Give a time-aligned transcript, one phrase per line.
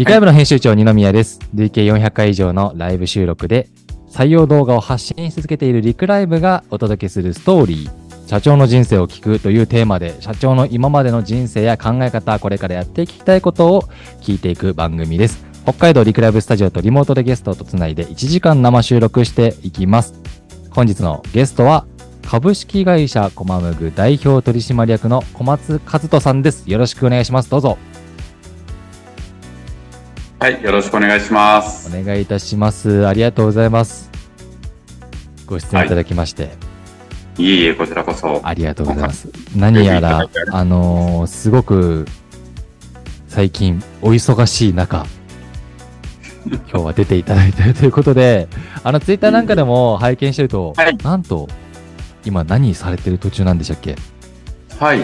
[0.00, 1.40] 理解部の編集長、二宮です。
[1.52, 3.68] 累計400回以上のライブ収録で、
[4.10, 13.82] 採用動画を発信し続けているリクライブがお届けするストーリー、社長の人生を聞くというテーマで、社長の今までの人生や考え方、これからやっていきたいことを
[14.22, 15.44] 聞いていく番組です。
[15.64, 20.14] 北海道リクライブスタジオとリモートでゲストとつないで1時間生収録していきます。
[20.70, 21.84] 本日のゲストは、
[22.26, 26.70] 株式会社コマムグ代表取締役の小松和人さんです。
[26.70, 27.50] よろしくお願いします。
[27.50, 27.76] どうぞ。
[30.40, 31.94] はい、よろしくお願いします。
[31.96, 33.06] お願いいたします。
[33.06, 34.10] ありがとうございます。
[35.46, 36.50] ご出演いただきまして、
[37.36, 38.40] いえいえ、こちらこそ。
[38.42, 39.28] ありがとうございます。
[39.54, 42.06] 何やら、 あのーすごく、
[43.28, 45.04] 最近、お忙しい中、
[46.46, 48.48] 今日は出ていただいている ということで、
[48.82, 51.48] あの、ツイッターなんかでも拝見してると、はいなんと、
[52.24, 53.96] 今何されてる途中なんでしたっけ？
[54.78, 55.02] はい。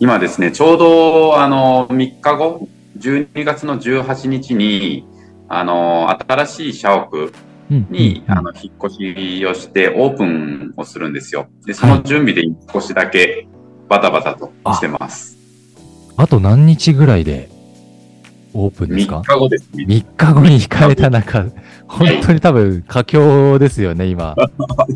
[0.00, 2.68] 今ですね、ちょうど、あの、3日後、
[3.04, 5.06] 12月の18日に、
[5.48, 7.30] あの、新しい社屋
[7.70, 11.48] うんに、うんあの、引っ越しをして、オープンをするんですよ。
[11.66, 13.46] で、その準備で少しだけ、
[13.88, 15.36] バタバタとしてます。
[16.16, 17.50] あと何日ぐらいで
[18.54, 19.84] オープンですか？3日後ですね。
[19.84, 21.46] 3日後に控えた中、
[21.86, 24.34] 本当に多分佳境ですよね、今。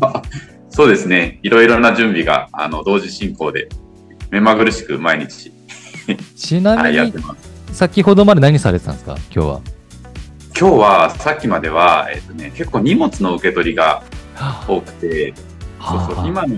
[0.69, 1.39] そうですね。
[1.43, 3.69] いろいろな準備が、あの、同時進行で、
[4.31, 5.51] 目まぐるしく毎日、
[6.35, 7.48] ちなはい、みにやって、ます。
[7.71, 9.15] 先ほどまで何されてたんですか？
[9.33, 9.61] 今日は。
[10.59, 14.03] 今日はさっきまでは、えっとね、結構荷物の受け取りが
[14.67, 15.33] 多くて、
[15.79, 16.27] そうそうはあ。
[16.27, 16.57] 今の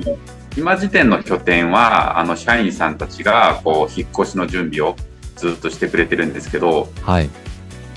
[0.57, 4.95] 今時点の拠点はあの社員さんたちがこう引っ越しの準備を
[5.35, 7.29] ずっとしてくれてるんですけど、はい。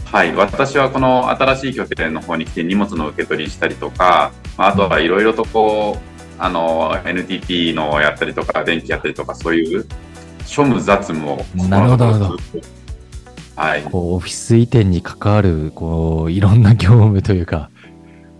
[0.04, 9.80] はい、私はこの新しい拠点の方に来て荷物の受け取りしたりとか、まああとはいろいろとこうあの NTT のやったりとか電気やったりとかそういう
[10.40, 12.36] 庶務雑務をなるほどなるほど。
[12.36, 12.83] ずっと
[13.56, 17.70] はい、こう、オフィス移転に関わる、こう、いろんな業務というか、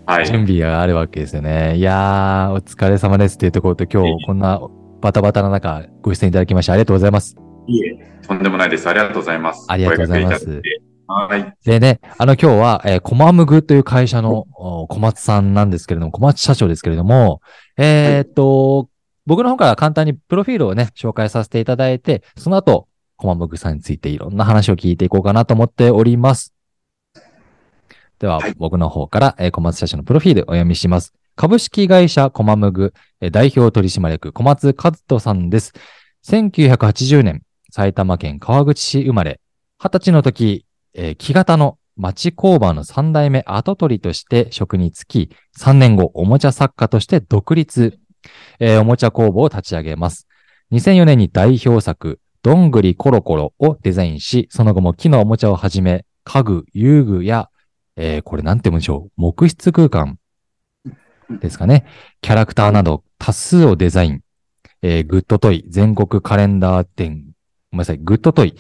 [0.07, 1.77] はい、準備があるわけですよね。
[1.77, 4.61] いやー、お疲れ様ですっていうところと、今日、こんな
[5.01, 7.37] バタバタな中、ご出演いただきまして、ありがとうございます。
[7.67, 7.97] いえ
[8.27, 8.89] とんでもないです。
[8.89, 9.65] ありがとうございます。
[9.69, 10.63] ありがとうございます
[11.07, 11.55] はい。
[11.65, 17.41] でね、あの、今日は、えーコマムグという会社のお小松さんなんですけれども、小松社長ですけれども、
[17.77, 18.89] えーっと、
[19.27, 26.55] 僕の方から簡単にプロフィールをね、紹介させていただいて、その後、コマムグさんについていろんな話を聞いていこうかなと思っております。
[28.19, 31.13] では、はい僕の方から、えー小松社長のプロフィールお読みします。
[31.37, 35.73] 株式会社コマムグ、えー代表取締役小松和人さんです。
[36.27, 39.41] 1980年、埼玉県川口市生まれ、
[39.81, 40.65] 20歳の時、
[40.95, 47.99] えー木型の町工場の3代目跡取りとして職に就き、3年後、おもちゃ作家として独立、
[48.59, 50.27] えーおもちゃ工房を立ち上げます。
[50.73, 57.49] 2004年に代表作、どんぐりコロコロをデザインし、その後も木のおもちゃをはじめ、家具、遊具や、
[57.97, 60.19] えーこれなんて言うんでしょう、木質空間
[61.41, 61.87] ですかね。
[62.21, 64.21] キャラクターなど多数をデザイン。
[64.83, 67.25] えーグッドトイ、全国カレンダー展、
[67.73, 68.55] ごめんなさい、グッドトイ、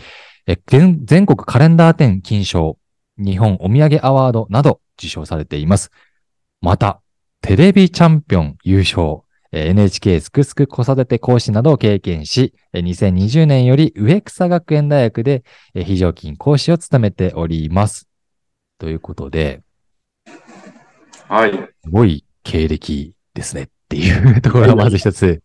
[0.46, 2.78] えー全国カレンダー展金賞、
[3.18, 5.90] 日本お土産アワードなど受賞されています。
[6.62, 7.02] また、
[7.42, 9.23] テレビチャンピオン優勝、
[9.56, 15.44] NHK すくすく子育て講師などを経験し、えー2020年より植草学園大学で
[15.74, 18.08] えー非常勤講師を務めております。
[18.78, 19.62] ということで、
[21.28, 21.52] はい。
[21.52, 25.42] すごい経歴ですねっていうところがまず一つ。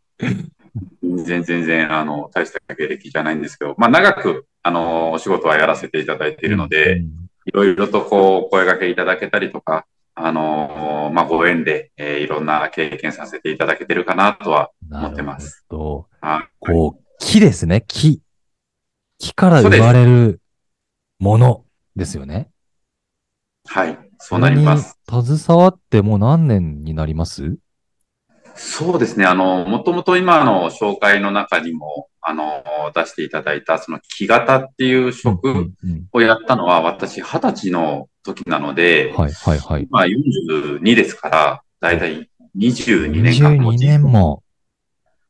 [1.01, 7.09] 全然全然、あの、大した経歴じゃないんですけど、まあ、長く、あの、お仕事はやらせていただいているので、うん
[7.45, 9.87] いろいろとこう、声掛けいただけたりとか、
[10.21, 15.65] あの、まあ、ご縁で、えーいろんな経験させていただけてるかなとは思ってます。
[15.69, 16.49] なるほどはい。
[16.59, 17.83] こう、木ですね。
[17.87, 18.21] 木。
[19.17, 20.41] 木から生まれる
[21.19, 21.65] もの
[21.95, 22.49] ですよね。
[23.67, 23.97] はい。
[24.19, 24.97] そうなります。
[25.09, 27.57] 携わってもう何年になります？
[28.61, 29.25] そうですね。
[29.25, 32.61] あの、もともと今の紹介の中にも、あの、
[32.93, 35.71] 出していただいた、その木型っていううん職
[36.11, 39.87] をやったのは、私、二十歳の時なので、はいはいはい。
[39.89, 44.43] 今42ですから、だいたい22年間22年も。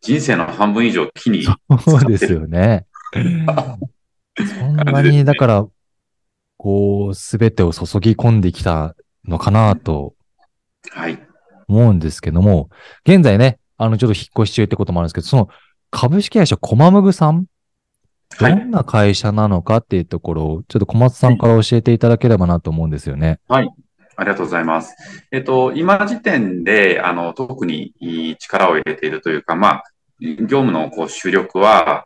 [0.01, 1.53] 人生の半分以上木にそ
[1.97, 2.87] うですよね。
[3.13, 5.67] そんなに、だから、
[6.57, 10.15] こう、すべてを注ぎ込んできたのかなと
[10.91, 11.28] はい。
[11.69, 12.69] 思うんですけども、
[13.05, 15.49] 現在ね、あの、ちょっと引っ越し中ってこともあるんですけど、その
[15.91, 17.45] 株式会社コマムグさん、
[18.39, 18.55] どはい。
[18.55, 23.39] んな会社なのかっていうところを、ちょっと小松さんから教えていただければなと思うんですよね。
[23.47, 23.69] あり
[24.17, 24.95] がとうございます。
[25.31, 29.83] えっと、今時点で、あの、特にいい力を入れているというか、まあ、
[30.21, 32.05] 業務のこう主力は、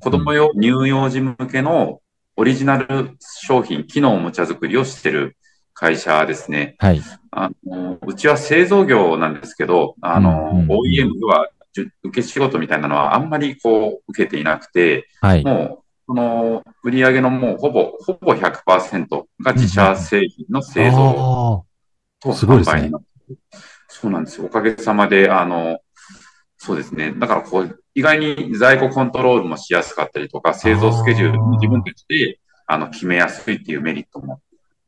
[0.00, 2.00] 子供用、乳幼児向けの
[2.36, 5.36] オリジナル商品、機能おもちゃ作りをしてる
[5.78, 6.74] 会社ですね。
[6.78, 7.02] はい。
[7.30, 15.44] あのうちは製造業なんですけど、あの、うんうんうん OEM では受け仕事みたいなのはあんまりこう受けていなくて、はい。
[15.44, 21.66] もう、その売り上げのもうほぼ、ほぼ100%が自社製品の製造
[22.22, 23.38] あと販売になってる
[23.88, 24.46] そうなんですよ。
[24.46, 25.78] おかげさまで、あの、
[26.56, 27.12] そうですね。
[27.18, 34.40] だからこう、意外に在庫コントロールもしやすかったりとか、製造スケジュールも自分たちであの決めやすいっていうメリットも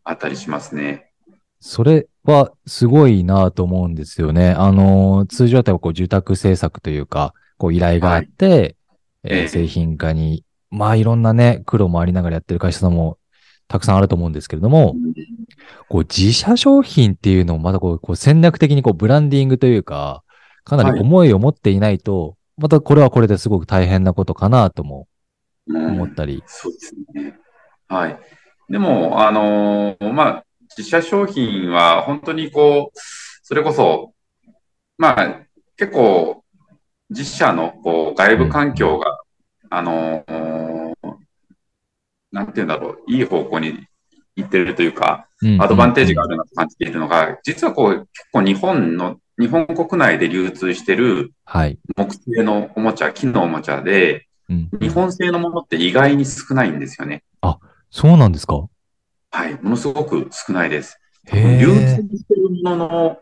[0.09, 1.13] あったりしますね。
[1.61, 4.51] それはすごいなと思うんですよね。
[4.51, 8.77] あの、通常だったらこう住宅制作というか、こう依頼があって、
[9.25, 13.19] えーええ製品化に、まあいろんなね、苦労もありながらやってる会社さんも
[13.67, 14.95] たくさんあると思うんですけれども、
[15.89, 20.23] こう自社商品っていうのもまたこうこう戦略的にこうブランディングというか、
[20.65, 25.09] かなり思いを持っていないと、またこれはこれですごく大変なことかなとも
[25.67, 26.43] うん思ったり。
[26.47, 27.39] そうですね。
[27.89, 28.19] はい。
[28.69, 30.45] でも、あのーまあ、
[30.77, 32.99] 自社商品は本当にこう、
[33.43, 34.13] それこそ、
[34.99, 35.41] まあ、
[35.77, 36.45] 結構、
[37.11, 39.19] 自社のこう外部環境が、
[39.71, 40.89] あのー
[42.31, 43.87] なんていうんだろう、いい方向に
[44.37, 51.79] 行ってるというか、うんアドバンテージがあるなと感じているのが、実はこう、結構日本の、日本国内で流通してるはい。
[51.97, 57.23] 木製のおもちゃ、木のおもちゃで、うん日本製のものって意外に少ないんですよね。
[57.91, 58.67] そうなんですか？
[59.31, 59.55] はい。
[59.63, 60.99] ものすごく少ないです。
[61.27, 61.97] へ流通え。
[62.17, 63.19] してるものの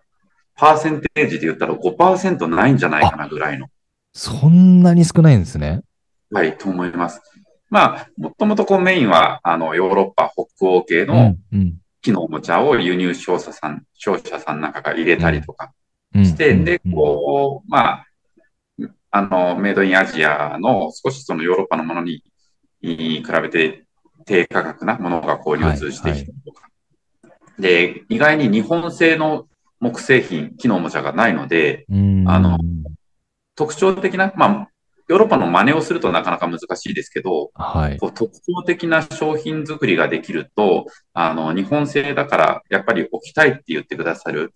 [0.54, 3.68] パーセンテージで言ったら5%ないんじゃないかなぐらいの。
[4.12, 5.82] そんなに少ないんですね。
[6.30, 7.20] はい、と思います。
[7.68, 11.34] まあ、もともとこうメインは、あの、ヨーロッパ、北欧系うの
[12.00, 15.72] 木のおもちゃを輸入商社さん、商社さんなんかが入れたりとか
[16.14, 18.06] うんして、うんで、こう、まあ、
[19.10, 22.22] あの、メイドインアジアの少しそのヨーロッパのものに
[22.80, 23.86] 比べて
[24.26, 26.69] 低価格なものがこう流通してきたりとか。
[27.58, 29.46] で、意外に日本製の
[29.81, 32.58] 木製品、木のおもちゃがないので、うんあの
[33.55, 34.69] 特徴的な、まあ、
[35.08, 37.99] ヨーロッパの真似をするとなかなか難しいですけど、はい。
[37.99, 44.52] こう特徴的な商品作りができると、あの、日本製だからやっぱり置きたいって言ってくださる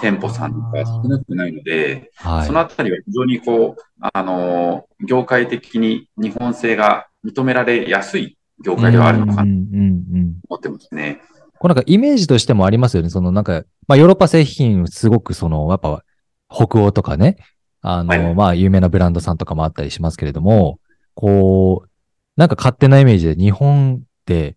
[0.00, 2.46] 店舗さんが少なくないので、はい。
[2.46, 10.32] そのあたりは非常にこう、あの、業界的に日本製が認められやすい業界ではあるのかうんな。
[10.48, 11.20] 思ってますね。
[11.58, 13.10] こうなんかイメージとしてもありますよね。
[13.10, 16.04] そのなんか、まあヨーロッパ製品すごくその、やっぱ
[16.48, 17.36] 北欧とかね、
[17.80, 20.80] あの、はいまあ有名なブランドさんとかもあったりしますけれども、
[21.14, 21.88] こう、
[22.36, 24.56] なんか勝手なイメージで日本って、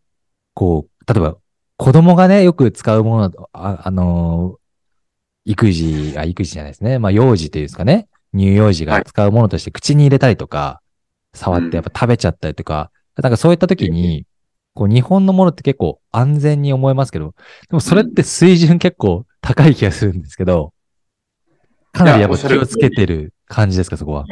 [0.54, 1.38] こう、例えば
[1.78, 4.58] 子供がね、よく使うものだあ、あの
[5.46, 7.00] 育児、あ、育児じゃないですね。
[7.00, 8.10] まあ幼児というんですかね。
[8.34, 10.82] 乳幼児が使うものとして口に入れたりとか、
[11.34, 12.92] 触ってやっぱ食べちゃったりとか、
[13.22, 14.26] なんかそういった時に、
[14.74, 17.34] こう日本のものって結構安全に思えますけど、
[17.70, 20.74] でもそれって水準結構高い気がするんですけど、
[21.92, 24.26] かなりやっぱ気をつけてる感じですか、そこは。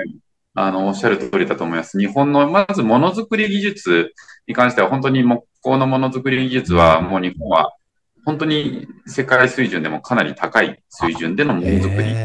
[0.53, 1.99] あの、おっしゃる通りだと思います。
[1.99, 4.13] 日本の、まずものづくり技術
[4.47, 7.73] に関しては、本当に木工のものづくり技術は、もう日本は、
[8.25, 12.15] 本当に世界水準でもかなり高い水準でのものづくり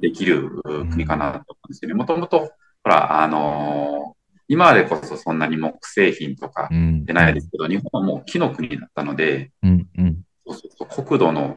[0.00, 1.94] できる国かなと思うんですよね。
[1.94, 2.50] もともと、ほ
[2.84, 6.68] ら、あのー今でこそそんなに木製品とか。
[6.70, 10.22] 出ないですけど、日本はもう木の国だったので、うん、うん。
[10.46, 11.56] そうそうそう国土の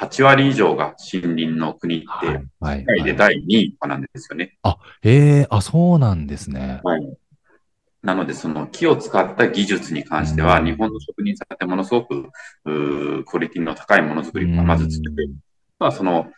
[0.00, 2.78] 8割以上が森林の国って、はい、はい。
[2.80, 4.58] 世界で第2位とかなんですよね。
[5.02, 6.80] へえ、あ、そうなんですね。
[6.84, 7.16] はい。
[8.02, 12.30] なので、その木を使った技術に関しては、うん日本の職人さんってものすごく、
[12.64, 15.34] クオリティの高いものづくりがまず作ってる。
[15.80, 16.30] まあ、その、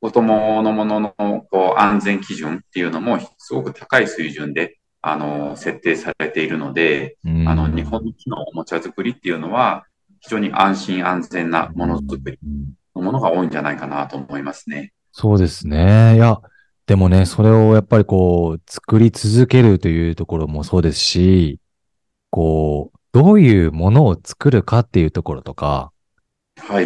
[0.00, 1.14] 子供のものの
[1.50, 9.84] こう安全基準っていうのも、すごく高い水準で、あの、設定されているので、うんあの、日本のおもちゃ作りっていうのは、
[10.20, 14.92] 非常に安心安全なものづくりうんのものが多いんじゃないかなと思いますね。
[15.12, 16.14] そうですね。
[16.16, 16.38] いや、
[16.86, 21.60] でもね、それをやっぱりこう、作り続けるというところもそうですし、
[22.30, 25.92] こう、どういうものを作るかっていうところとか、
[26.58, 26.84] はい。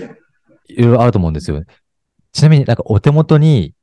[0.69, 1.63] いろいろあると思うんですよ。
[2.33, 3.75] ちなみになんかお手元に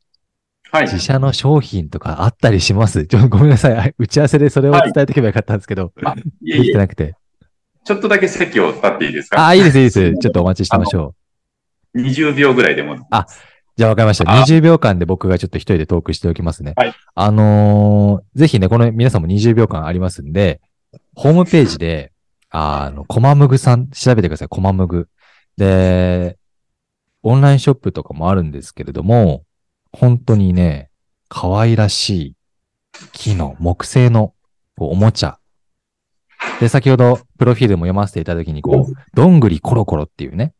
[0.71, 0.83] はい。
[0.83, 3.05] 自社の商品とかあったりします？
[3.07, 3.77] ちょっとごめんなさい。
[3.77, 7.15] あ 打ち合わせでそれを伝えておけばよかったんですけど、あいえできてなくて。
[7.85, 9.39] ちょっとだけ席を立っていいですか？
[9.41, 10.13] ああ、いいです、いいです。
[10.19, 11.15] ちょっとお待ちしてましょ
[11.95, 12.01] う。
[12.01, 12.97] 20秒ぐらいでも。
[13.11, 13.25] あ
[13.77, 14.29] じゃあわかりました。
[14.31, 16.73] あ20秒間で僕がちょっと一人でトークしておきますね。
[16.75, 20.61] はいあのーぜひね、この皆さんも20秒間ありますんで、
[21.15, 22.11] ホームページで、
[22.49, 25.07] あの、コマムグさん、調べてください、コマムグ。
[25.57, 26.37] で、
[27.23, 29.43] オンラインショップとかもあるんですけれども、
[29.99, 30.91] 本当にね、
[31.27, 32.35] 可愛らしい
[33.13, 34.33] 木の木製の
[34.77, 35.39] おもちゃ
[36.59, 40.53] で、先ほど、プロフィールも読ませていただきに、こう、どんぐりコロコロっていうね、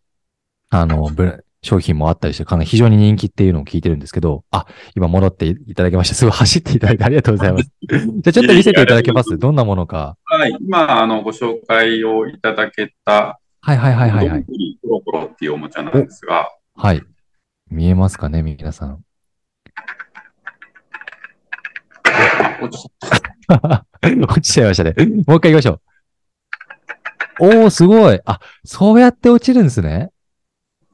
[0.70, 4.65] あの、ブ商品もあったりして、かなり非常に人気っていうのを聞いてるんですけど、あ、
[4.96, 6.15] 今戻っていただきました。
[6.15, 7.72] すごい走っていただいてありがとうございます。
[7.88, 9.38] じゃあちょっと見せていただけます？
[9.38, 10.17] どんなものか。
[10.24, 10.56] はい。
[10.60, 14.44] 今、あの、ご紹介をいただけた、はいはいはいはい、はい。
[14.44, 17.03] どんぐりコロコロっていうおもちゃなんですが、はい。
[17.70, 19.03] 見えますかね皆さん。
[22.03, 22.07] あ
[22.62, 22.90] 落ち
[23.48, 24.94] た落ちちゃいましたね。
[25.28, 25.82] もう一回行きましょう。
[27.40, 28.20] おー、すごい。
[28.26, 30.12] あ、そうやって落ちるんですね。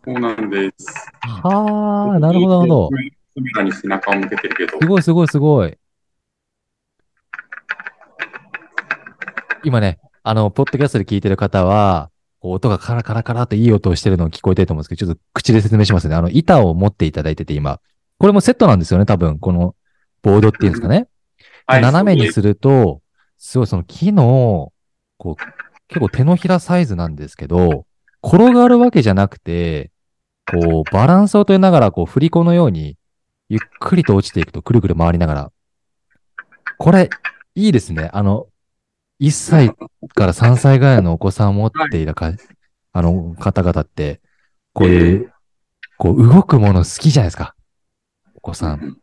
[0.06, 0.86] そうなんです。
[1.22, 2.90] はあ、なるほど、なるほど。
[3.36, 5.78] カメラに背中を向けてるけど、すごい、すごい、すごい。
[9.64, 12.10] 今ね、あの、ポッドキャストで聞いてる方は、
[12.42, 16.16] 音がカラカラカラっていい音をしてるのを聞こえてると思うんですけど、ちょっと口で説明しますね。
[16.16, 17.80] あの、板を持っていただいてて今。
[18.18, 19.40] これもセットなんですよね、多分。
[19.40, 19.76] この
[20.22, 21.08] ボードっていうんですかね。
[21.66, 23.02] はい斜めにすると、
[23.38, 24.72] すごいその木の、
[25.18, 25.36] こう、
[25.88, 27.86] 結構手のひらサイズなんですけど、
[28.24, 29.92] 転がるわけじゃなくて、
[30.50, 32.98] こう、バランスを取りながら、こう、振り子のように、
[33.50, 35.52] ゆっくりと落ちていくと、くるくる回りながら。
[36.78, 37.10] これ、
[37.56, 38.10] いいですね。
[38.14, 38.48] あの、
[39.20, 39.70] 1歳
[40.16, 42.32] から3歳ぐらいのお子さんを持っているか、
[42.92, 44.22] あの、方々って、
[44.74, 45.34] こういう、
[45.98, 47.56] こう、動くもの好きじゃないですか。
[48.36, 48.98] お子さん。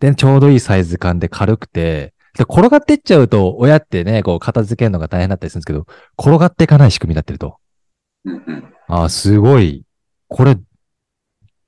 [0.00, 5.86] で、ちょうどいいサイズ感で軽くて、で、転がってっちゃうと、親ってね、こう、片付けるのが大変だったりするんですけど、
[6.18, 7.56] 転がっていかない仕組みになってると。
[8.24, 9.84] うんうんああ、すごい。
[10.28, 10.56] これ、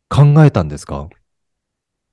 [0.09, 1.09] 考えたんですか？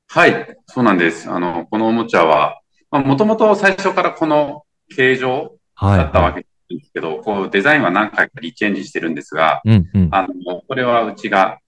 [0.07, 1.29] はい、そうなんです。
[1.29, 4.63] あの、このおもちゃは、もともと最初からこの
[4.95, 5.97] 形状はい。
[5.99, 10.09] だったわけですけど、こうデザインは何回かリチェンジしてるんですが、うん、うん。
[10.11, 11.59] あの、これはうちが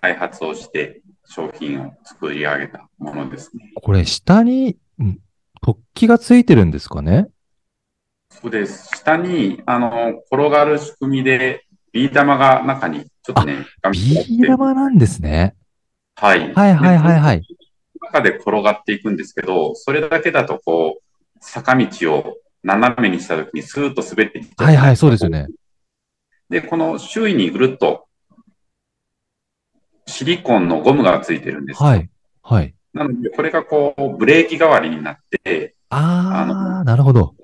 [0.00, 3.72] 開発をして商品を作り上げたものですね。
[3.74, 5.18] これ、下に、ん
[5.62, 7.28] 突起がついてるんですかね？
[8.30, 8.88] そうです。
[8.96, 15.54] 下に、あの、転がる仕組みで、ビー玉が中にちょっとね、ビー玉なんですね。
[16.14, 16.52] はい。
[16.52, 17.42] はいはいはいはい。
[18.02, 21.02] 中で転がっていくんですけど、それだけだとこう、
[21.40, 24.66] 坂道を斜めにしたときにスーッと滑っていっちゃう。
[24.66, 25.48] はいはい、そうですよね。
[26.48, 28.05] で、この周囲にぐるっと
[30.06, 31.88] シリコンのゴムがついてるんですよ。
[31.88, 32.10] はい。
[32.42, 32.74] はい。
[32.92, 37.34] なので、これがこう、ブレーキ代わりになって、あー、なるほど。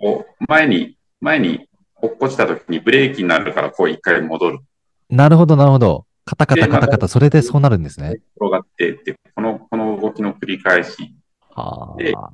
[0.00, 1.68] こう前に、前に
[2.02, 4.58] 落っこちたときにブレーキになるから、こう一回戻る。
[5.08, 6.06] なるほど、なるほど。
[6.24, 8.20] カタカタカタカタ、それでそうなるんですね。
[8.36, 11.14] 転がってって、この、この動きの繰り返し、
[11.54, 12.30] はであ。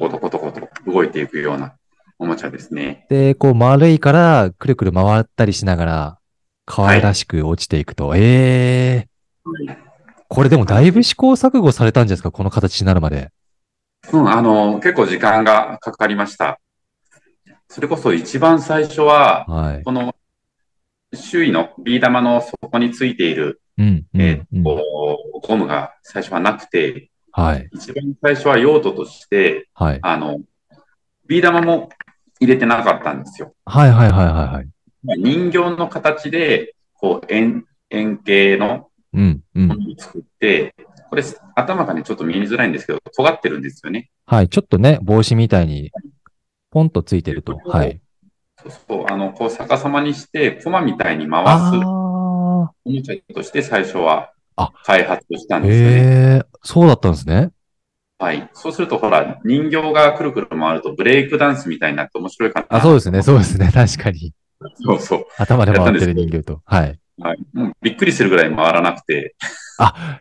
[0.00, 1.74] コトコトコト動いていくような
[2.18, 3.06] おもちゃですね。
[3.10, 6.18] で、こう丸いから、くるくる回ったりしながら、
[6.64, 8.14] 可愛らしく落ちていくと。
[8.14, 9.13] ええー。
[10.28, 12.30] これでもだいぶ試行錯誤されたんじゃないですか？
[12.30, 13.30] この形になるまで。
[14.12, 16.60] うん、あの、結構時間がかかりました。
[17.68, 19.84] それこそ一番最初は、はい。
[19.84, 20.14] この
[21.12, 24.04] 周囲のビー玉の底についている、うん。
[24.14, 24.74] うんえー
[25.46, 27.68] ゴムが最初はなくて、はい。
[27.72, 29.98] 一番最初は用途として、はい。
[30.00, 30.40] あの、
[31.26, 31.90] ビー玉も
[32.40, 33.52] 入れてなかったんですよ。
[33.66, 34.68] はいはいはいはいはい。
[35.18, 39.42] 人形の形で、こう、円、円形のうん。
[39.54, 39.96] うん。
[39.96, 40.74] 作って、
[41.10, 41.22] これ、
[41.54, 44.10] 頭がね、ちょっと見えづらいんですけど、尖ってるんですよね。
[44.26, 44.48] はい。
[44.48, 45.90] ちょっとね、帽子みたいに、
[46.70, 47.58] ポンとついてると。
[47.64, 48.00] はい。
[48.62, 55.58] そうそう、あの、こう逆さまにして、コマみたいに回すあおもちゃとして最初はあ開発したあ。
[55.60, 55.96] んですよね。
[55.96, 56.00] へ
[56.38, 57.50] え、そうだったんですね。
[58.18, 58.48] はい。
[58.54, 62.66] そうすると、ほら、人形がくるくる回るとブレイクダンスみたいになって面白いかな。
[62.70, 63.22] あ、そうですね。
[63.22, 63.70] そうですね。
[63.72, 64.32] 確かに。
[64.84, 65.26] そうそう。
[65.36, 66.62] 頭で回ってる人形と。
[66.64, 66.98] はい。
[67.18, 67.38] はい。
[67.52, 69.34] もうびっくりするぐらい回らなくて、
[69.78, 70.20] あ、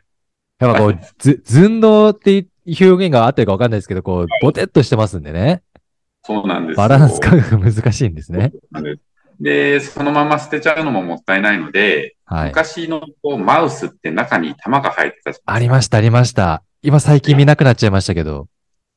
[0.60, 5.64] やっぱこう、ず、寸胴っていう表現があってるかわかんないですけど、こう、ボテっとしてますんでね。
[6.26, 8.54] そうなんですよバランス感覚難しいんですね。
[8.72, 9.00] です
[9.40, 12.48] で、そのまま捨てちゃうのももったいないので、はい。
[12.50, 16.64] 昔のこうマウスって中に玉が入ってたじゃんありました、ありました。
[16.82, 18.48] 今最近見なくなっちゃいましたけど。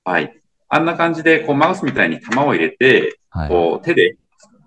[0.05, 0.33] はい。
[0.69, 3.49] あんな感じで、こうマウスみたいに玉を入れて、はい。
[3.49, 4.17] こう手で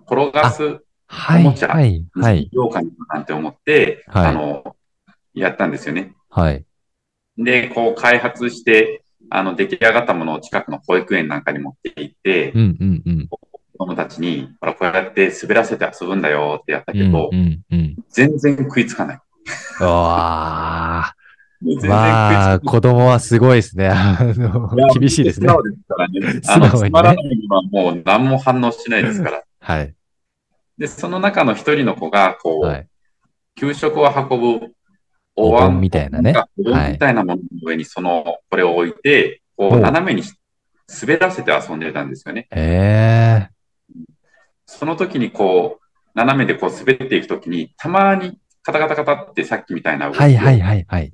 [0.06, 0.80] 転がすはい、
[1.10, 2.80] おもちゃはい、はい、ようか
[3.12, 4.76] なんて思って、はいあの、
[5.34, 6.14] やったんですよね。
[6.28, 6.64] はい。
[7.36, 13.28] で、こう開発して、あの、出来上がったものを近くの保育園なんかに持って行って、うん、うん、うん。
[13.28, 13.38] 子
[13.86, 17.96] 供たちに、ほら、こうやって滑らせて遊ぶんだよってやったうん、けど、うん、うん。
[18.08, 19.18] 全然食いつかない。
[19.80, 21.20] うわー。
[21.62, 22.10] 全然食いつかない。
[22.10, 23.88] まあ、子供はすごいですね。
[23.88, 25.54] あの、厳しいですね素。
[25.54, 29.42] 直ですからねあの、つまらないのはもう何も反応しないですから。
[29.60, 29.94] はい。
[30.80, 32.86] で、その中の一人の子が、こう、はい。
[33.54, 34.74] 給食を運ぶ
[35.36, 36.34] お盆みたいなね。
[36.58, 40.26] お盆みたいなものの上にその、これを置いて、こう、お斜めに
[41.02, 42.48] 滑らせて遊んでたんですよね。
[42.50, 43.50] ええ
[44.64, 51.12] その時にこう、斜めでこう滑っていく時に、たまにカタカタカタってさっきみたいな動きをはいはいはいはい。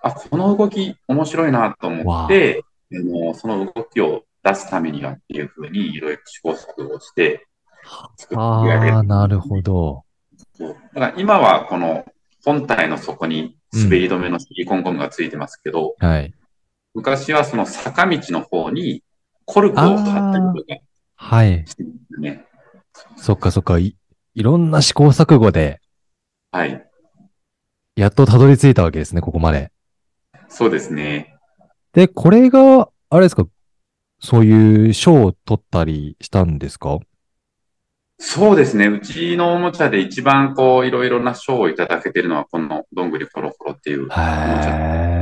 [0.00, 7.48] あ、この動き面白いなと思って、あのその動きを出すためにはっていうふうにいろいろ試行錯誤して
[8.34, 10.04] ああ、なるほど。
[10.58, 12.04] だから今はこの
[12.44, 16.34] 本体の底に滑り止めのシリコンゴムがついてますけど、はい。
[16.94, 19.02] 昔はその坂道の方に
[19.44, 20.80] コルクを貼ったりとか
[21.16, 21.64] はい。
[22.20, 22.44] ね。
[23.16, 23.78] そっかそっか。
[23.78, 23.96] い
[24.34, 25.80] いろんな試行錯誤で、
[26.50, 26.86] はい。
[27.96, 29.70] やっとたどり着いたわけですね、ここまで。
[30.48, 31.36] そうですね。
[31.92, 33.46] で、これが、あれですか、
[34.20, 36.98] そういう賞を取ったりしたんですか？
[38.24, 38.86] そうですね。
[38.86, 45.12] うちのおもちゃで一番こういろいろな賞をいただけてるのはこのどんぐりコロコロっていうおもちゃ。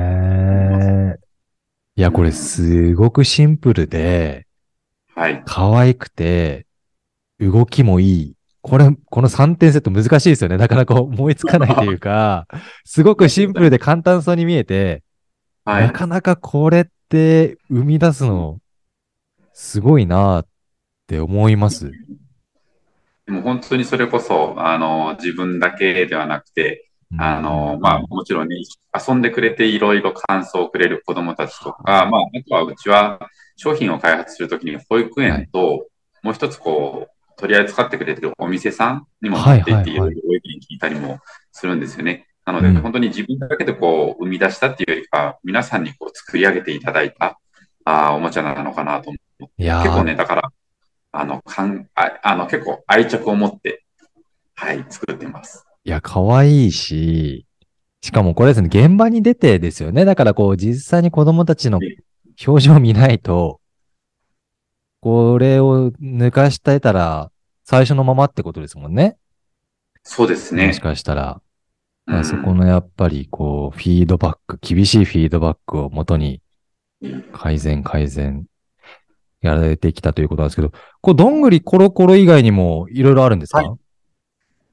[1.97, 4.47] いや、これすごくシンプルで、
[5.15, 5.43] はい。
[5.47, 6.67] 可愛くて、
[7.39, 8.35] 動きもいい。
[8.61, 10.59] これ、この3点セット難しいですよね。
[10.59, 12.47] なかなか思いつかないというか、
[12.85, 15.03] すごくシンプルで簡単そうに見えて、
[15.65, 15.81] は。
[15.81, 18.59] ないかなかこれって生み出すの、
[19.55, 20.47] すごいなっ
[21.07, 21.91] て思います。
[23.27, 28.57] でも本当にそれこそ、あの、自分だけではなくて、あの、まあ、もちろんね、
[28.95, 33.19] 遊んでくれていろいろ感想をくれる子供たちとか、まあ、あとはうちは
[33.57, 35.87] 商品を開発するときに保育園と、
[36.23, 40.15] もう一つこう、取り扱ってくれてるお店さんにも持って行っていろい。
[40.15, 41.21] ろご意見聞いたりも
[41.53, 42.27] するんですよね。
[42.45, 42.77] なので、うん。
[42.77, 47.41] 本当に自分だけでこう、生み出したっていうよりか、皆さんにこう、作り上げていただいた、
[47.85, 49.83] あーおもちゃなのかなと思っていやー。
[49.83, 50.53] 結構ね、だから、
[51.13, 53.85] あの、かんああの結構愛着を持って、
[54.55, 55.67] はい、作ってます。
[55.85, 57.47] いや、可愛いし、
[58.03, 60.05] しかもこれですね、現場に出てですよね。
[60.05, 61.81] だからこう、実際に子供たちの
[62.47, 63.61] 表情を見ないと、
[65.01, 67.31] これを抜かしてたら、
[67.65, 69.17] 最初のままってことですもんね。
[70.03, 70.81] そうですねもし。
[70.81, 71.41] かしたら。
[72.07, 76.43] うんそこのやっぱりこう、フィードバック、厳しいフィードバックをもとに
[77.33, 78.47] 改善改善
[79.41, 83.71] やられてきたということなんですけど、こう、どんぐりコロコロ以外にもいろいろあるんですか、はい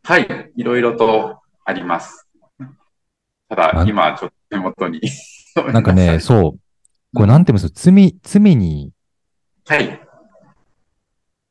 [0.04, 2.28] はい、いろいろとあります。
[3.50, 5.02] ただ今ちょっと手元に。
[5.74, 6.60] なんかね、 そう。
[7.16, 7.92] これなんて言うんですか？
[7.92, 8.92] 罪、罪に、
[9.66, 10.02] はい。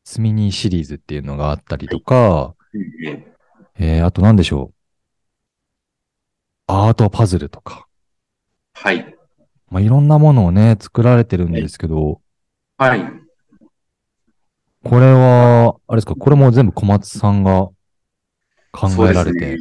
[0.04, 3.24] 罪にシリーズっていうのがあったりとか、うんうん
[3.78, 4.74] えー、あと何でしょう？
[6.68, 7.86] アートパズルとか。
[8.74, 9.16] はい。
[9.70, 12.16] まあ、いろんなものをね、作られてるんですけど、はい。
[14.84, 17.68] これは、あれですか、これも全部小松さんが
[18.70, 19.58] 考えられて。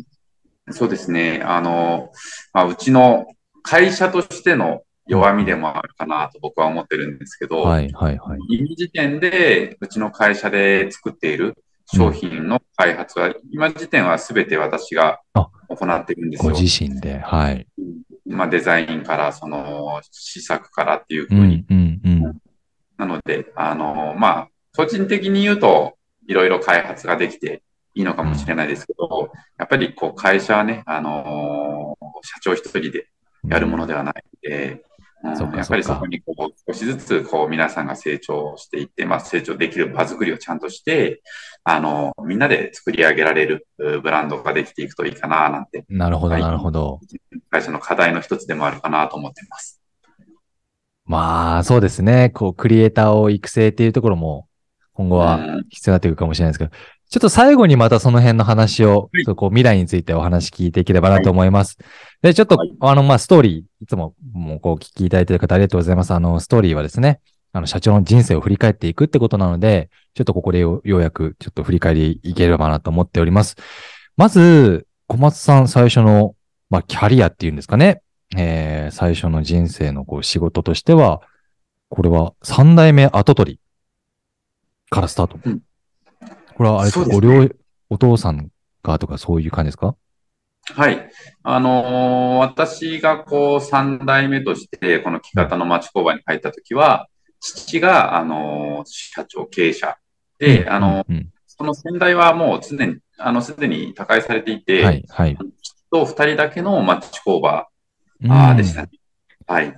[0.72, 1.42] そうですね。
[1.44, 2.12] あの、
[2.54, 3.26] まあ、うちの
[3.64, 8.40] 会社としての弱みでもあるかなと僕は思ってるんですけど、はい、はい、はい。
[8.50, 11.56] 今時点でうちの会社で作っている
[11.94, 16.58] 商品の開発は、今時点は全て私があ行っているんですごよ。
[16.60, 17.20] 自身で。
[17.20, 17.68] はい。
[18.26, 21.58] まあ、デザインから、その、試作からっていううふうに。
[21.58, 22.42] ん、うん、うん。
[22.98, 27.62] なので、あの、まあ、個人的に言うと、いろいろ開発ができて
[27.94, 33.08] いいのかもしれないですけど、やっぱりこう会社はね、あの社長一人で
[33.48, 34.82] やるものではないので、うん
[35.56, 41.24] やっぱりそこにこう少しずつこう皆さんが成長していって、まあ、成長できる場作りをちゃんとして、
[41.64, 47.00] あの、みんなで作り上げられるうブランドができていくといいかななんて、なるほど、はいなるほど。
[47.50, 49.75] 会社の課題の一つでもあるかなと思っています。
[51.06, 52.32] まあ、そうですね。
[52.32, 54.48] こう、クリエイターを育成っていうところも、
[54.94, 56.72] 今後はうん必要になってくるかもしれないですけど、
[57.10, 61.78] ちょっと最後にまたその辺の話を、こう未来についてお話聞いていければなと思います。
[62.22, 66.12] で、ちょっと、はいあの、まあ、ストーリー、いつも、もう、こう、聞きいただいている方ありがとうございます。
[66.14, 67.20] あの、ストーリーはですね、
[67.54, 73.56] あの、社長の人生を振り返っていくってことなので、ちょっとここでよようやく、ちょっと振り返りいければなと思っております。
[74.18, 76.36] まず、小松さん最初の、
[76.70, 78.02] まあ、キャリアっていうんですかね。
[78.38, 81.22] えー、最初の人生のこう仕事としては、
[81.90, 83.60] これは三代目跡取り
[84.90, 85.40] からスタート。
[85.44, 85.62] うん
[86.56, 87.20] これはあれですか？
[87.20, 87.50] ね
[87.90, 88.50] お父さん
[88.82, 89.96] がとかそういう感じですか？
[90.74, 91.10] はい。
[91.44, 97.08] あのー私がこう3代目としてこの木方の町工場に入ったときは、
[97.42, 99.98] 父が、あのー社長経営者
[100.40, 105.38] で、あのーうんその先代はもう常に、あの、すでに他界されていて、はい、はい。
[105.62, 107.70] 父と2人だけの町工場
[108.24, 108.90] うんあーでしたね。
[109.48, 109.74] はい。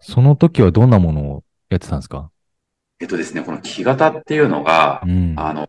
[0.00, 2.30] その時はどんなものをやってたんですか？
[3.00, 5.34] えっとですね、この木型っていうのがう、ん。
[5.36, 5.68] あの、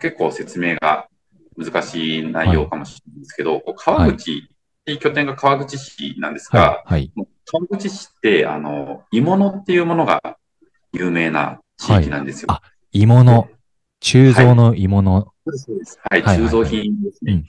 [0.00, 1.08] 結構説明が
[1.56, 4.48] 難しい内容かもしれないんですけど、こう川口、
[5.00, 7.12] 拠点が川口市なんですが、はい、はい。
[7.44, 10.20] 川口市って、あの、鋳物っていうものが
[10.92, 12.46] 有名な地域なんですよ。
[12.48, 13.48] はいあ鋳物。
[14.00, 15.32] 鋳造の鋳物。
[15.44, 17.44] そうですそうですはい、はいはいはい鋳造品ですね。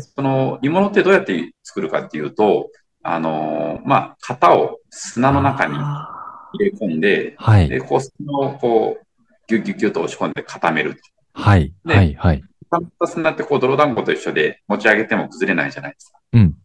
[0.00, 2.70] その鋳物ってどうやって作るかっていうと、
[3.08, 7.68] あのーまあ、型を砂の中にあ入れ込んで、ーはい。
[7.68, 9.06] で、こう、砂をこう、
[9.48, 11.00] ギュッギュッギュッと押し込んで固めると。
[11.34, 11.72] はい。
[11.84, 12.14] ではい。
[12.14, 12.42] はい。
[12.70, 16.18] 固まった砂ってこう、泥団子と一緒で持ち上げても崩れないじゃないですか。
[16.32, 16.56] うん。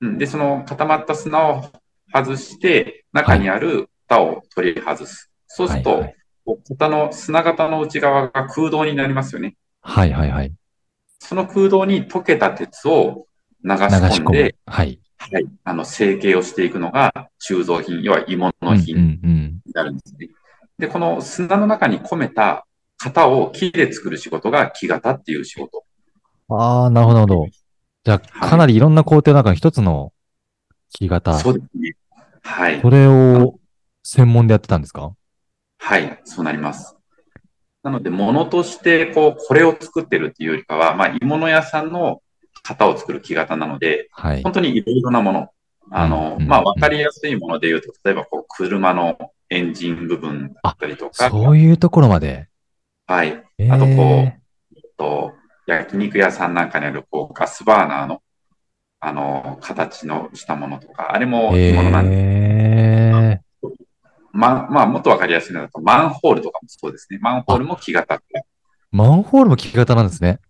[0.00, 0.18] うん。
[0.18, 1.64] で、その固まった砂を
[2.12, 5.30] 外して、中にある型を取り外す。
[5.46, 6.16] そうすると、はいはい
[6.68, 9.56] 型の砂型の内側が空洞になりますよね。
[9.80, 10.12] はい。
[10.12, 10.30] はい。
[10.30, 10.52] はい。
[11.18, 13.26] その空洞に溶けた鉄を
[13.64, 14.72] 流し込込んでむ、。
[14.72, 15.00] はい。
[15.32, 19.72] はい、あの成形をしていくのが鋳造品、要は鋳物うん品に。
[19.72, 20.28] なるんですね。
[20.78, 22.66] で、この砂の中に込めた
[23.02, 25.84] 型を木で作る仕事が木型っていう仕事。
[26.48, 27.50] ああ、なるほど、なるほど。
[28.04, 30.12] じゃあ、かなりいろんな工程の中の一つの
[30.90, 31.38] 木型。
[31.38, 31.96] そうですね。
[32.42, 32.90] はいそ。
[32.90, 33.58] れを
[34.02, 35.12] 専門でやってたんですか？
[35.78, 36.96] はい、そうなります。
[37.82, 42.20] なので、物として、こう、これを作ってるっていうよりかは、まあ、鋳物屋さんの
[42.64, 44.42] 型を作る木型なので、はい。
[44.42, 45.50] 本当にいろいろなもの。
[45.90, 49.18] あの、うんまあ、わかりやすいもので言うと、例えば、こう、車の
[49.50, 52.48] エンジン部分だったりとか、そういうところまで。
[53.06, 53.44] はい。
[53.58, 54.40] えあとこうえ
[54.96, 55.32] と、
[55.66, 58.22] 焼肉屋さんなんかにある、こう、ガスバーナーの、
[59.00, 63.40] あの、形のしたものとか、あれもえ鋳物なんで、え
[64.32, 67.18] ま、まあ、もっとわかりやすいのだと、マンホールとかもそうですね。
[67.20, 68.20] マンホールも木型
[68.90, 70.40] マンホールも木型なんですね。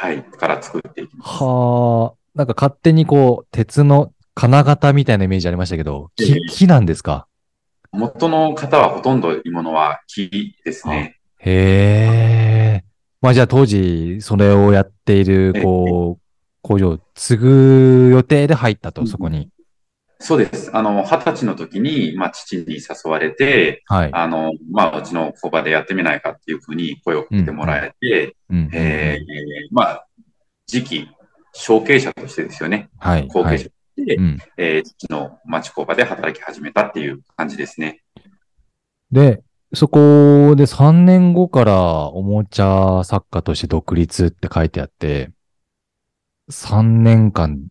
[0.00, 1.42] はい、から作っていきます。
[1.42, 2.18] はあ。
[2.36, 7.26] なんか勝手にこう、鉄の金型みたいなイメージありましたけど、木ええ木なんですか？
[7.90, 11.16] 元の型はほとんど鋳物は木ですね。
[11.38, 12.84] へえ。
[13.20, 16.22] まあじゃあ当時、それをやっている、こう、
[16.62, 19.50] 工場を継ぐ予定で入ったと、うんそこに。
[20.20, 20.76] そうです。
[20.76, 24.10] あの、二十歳の時に、まあ、父に誘われて、はい。
[24.12, 28.70] あの、まあ、うちの工場でやってみないかっていうふうに声をかけてもらえて、うん。
[28.72, 30.06] えーまあ、
[30.66, 31.08] 次期、
[31.52, 32.90] 承継者としてですよね。
[32.98, 33.28] はい。
[33.28, 33.58] 後継者はい。
[33.58, 34.38] として、うん。
[34.56, 38.02] えー父の町工場で働き始めたっていう感じですね。
[39.12, 39.42] で、
[39.74, 45.30] そこで3年後からおもちゃ作家として独立って書いてあって、
[46.50, 47.68] 3年間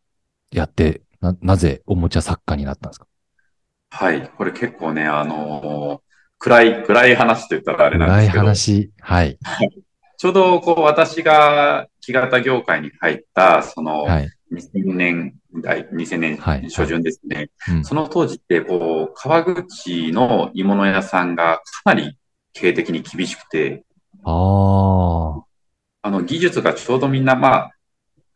[0.51, 3.07] やって、な、なぜおもちゃ作家になったんですか？
[3.89, 4.29] はい。
[4.37, 6.07] これ結構ね、あのー
[6.39, 8.91] 暗い、暗い話と言ったらあれなん暗いですけど、話。
[9.01, 9.39] はい。
[10.17, 14.29] ちょうどこう私が木型業界に入った、そのはい。
[14.53, 17.49] 2000年代、2000年はい初旬ですね。
[17.69, 22.17] うんその当時って、こう、川口の鋳物屋さんがかなり
[22.53, 23.83] 経営的に厳しくて、
[24.23, 25.43] ああ。
[26.03, 27.71] あの、技術がちょうどみんな、まあ、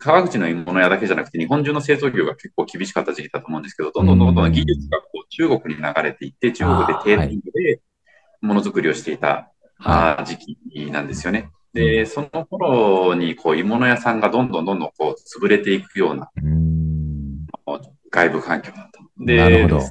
[0.04, 7.82] 川口の鋳物屋だけじゃなくて、日本中の製造業が結構厳しかった時期だと思うんですけど、どんどんどんどん技術がこう中国に流れていって、中国で低廉で
[8.42, 9.52] ものづくりをしていた、
[10.26, 11.52] 時期なんですよね。
[11.74, 16.30] で、その頃に、こう、鋳物屋さんがどんどんどんどんこう、潰れていくような。
[18.10, 19.00] 外部環境だった。
[19.24, 19.82] で、なるほど。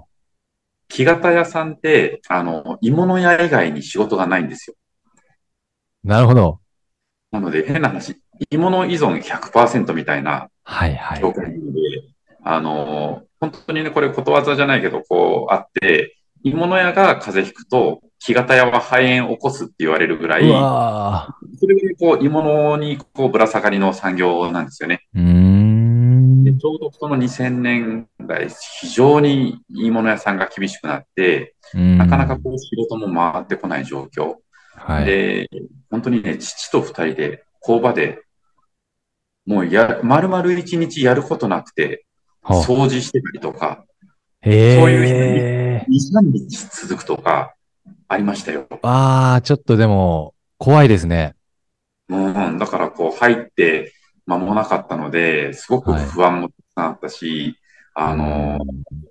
[0.89, 4.77] 木型屋さんって、あの、鋳物屋以外に仕事がないんですよ。
[6.03, 6.61] なるほど。
[7.31, 8.20] なので、変な話、
[8.51, 11.21] 鋳物依存100%みたいなはいはい。
[11.21, 11.81] 業界なので、
[12.45, 25.03] あの、本当にね、これことわざじゃないけど、こうあって、鋳物屋が風邪ひくと、木型屋は肺炎を起こすって言われるぐらい、それぐらいこう、鋳物にこう、ぶら下がりの産業なんですよね。
[26.45, 26.53] で。
[26.53, 28.49] ちょうどその2000年代、
[28.81, 34.37] 非常に鋳物屋さんが厳しくなって、ななかなかこう、仕事も回ってこない状況。
[34.77, 35.05] はい。
[35.05, 35.49] で、
[35.91, 38.23] 本当にね、父と二人で工場で、
[39.51, 42.07] もうや、丸々一日やることなくて、
[42.41, 43.85] は掃除してたりとか、
[44.43, 45.85] へそうえ。
[45.89, 47.57] 2、3日続くとか、
[48.07, 48.69] ありましたよ。
[48.83, 51.35] ああ、ちょっとでも、怖いですね。
[52.09, 53.93] うん、だからこう入って
[54.25, 57.57] 間もなかったので、すごく不安もたくさんあったし、
[57.95, 58.57] あの、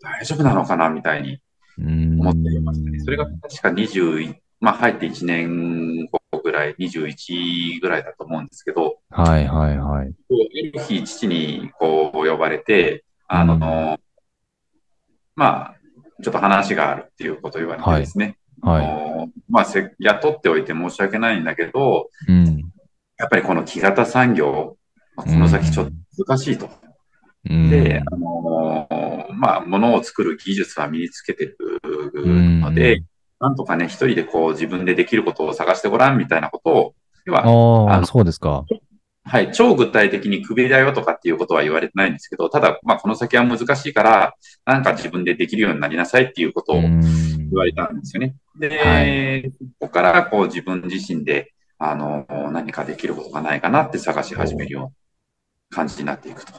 [0.02, 1.42] 大丈夫なのかなみたいに。
[1.78, 3.00] 思っていましたね。
[3.02, 10.08] それが確か20、まあ入って1年後ぐらい、21ぐらいだと思うんですけど、はいはいはい。
[10.08, 14.00] こうある日、父にこう呼ばれて、あの、
[15.36, 15.76] まあ、
[16.24, 18.86] ちょっと話があるっていうことを言われてですね、はい。
[18.86, 22.72] あのまあせ、雇っておいて申し訳ないんだけど、うん。
[23.18, 24.78] やっぱりこの木型産業、
[25.16, 26.66] まあこの先ちょっと難しいと。
[26.66, 28.88] うんで、あの
[29.34, 31.58] まあ、ものを作る技術は身につけてる
[32.60, 33.06] ので、うん
[33.40, 38.66] なんとかね、一人でこう自分でできることを探してごらんみたいなことを、要は、ああ、そうですか。
[39.24, 44.34] はい、超具体的に首だよとかっていうことは言われてないんですけど、ただ、まあ、この先は難しいから、
[44.66, 48.36] なんか自分でできるようになりなさいっていうことをう言んわれたんですよね。
[48.58, 54.90] で、はここからこう自分自身で、あの、何かできることがないかなって探し始めるような
[55.70, 56.54] 感じになっていくと。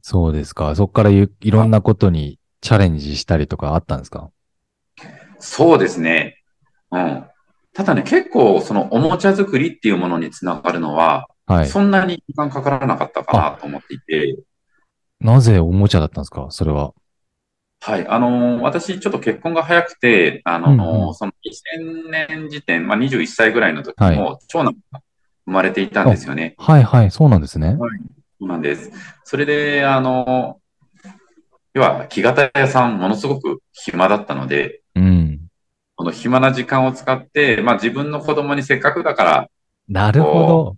[0.00, 0.74] そうですか。
[0.74, 4.30] そこからいいろんなことにチャレンジしたりとかあったんですか？
[5.44, 6.38] そうですね。
[6.90, 7.24] うん。
[7.74, 11.68] ただね、結構そのおもちゃ作りっていうものにつながるのは、はい。
[11.68, 14.38] そんなに時間かからなかったかなと思っていて、
[15.20, 16.46] なぜおもちゃだったんですか？
[16.50, 16.92] それは。
[17.80, 18.08] はい。
[18.08, 21.32] あのー私、ちょっと結婚が早くて、あのーうんうんその
[21.76, 25.00] 2000年時点、まあ、21歳ぐらいの時はいも、長男が
[25.44, 26.54] 生まれていたんですよね。
[26.56, 27.10] はいはい。
[27.10, 27.76] そうなんですね。
[28.40, 28.90] そうなんです。
[29.24, 30.64] それで、あのー
[31.74, 35.40] 要は、木型屋さん、ものすごく暇だったので、うん。
[35.96, 39.48] この暇な時間を使って、まあ、自分の子供にせっかくだから、
[39.88, 40.76] なるほど。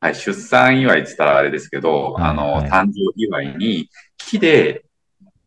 [0.00, 4.84] はい、出産祝いって言ったらあれですけど、はいあの、はい誕生祝いに、木で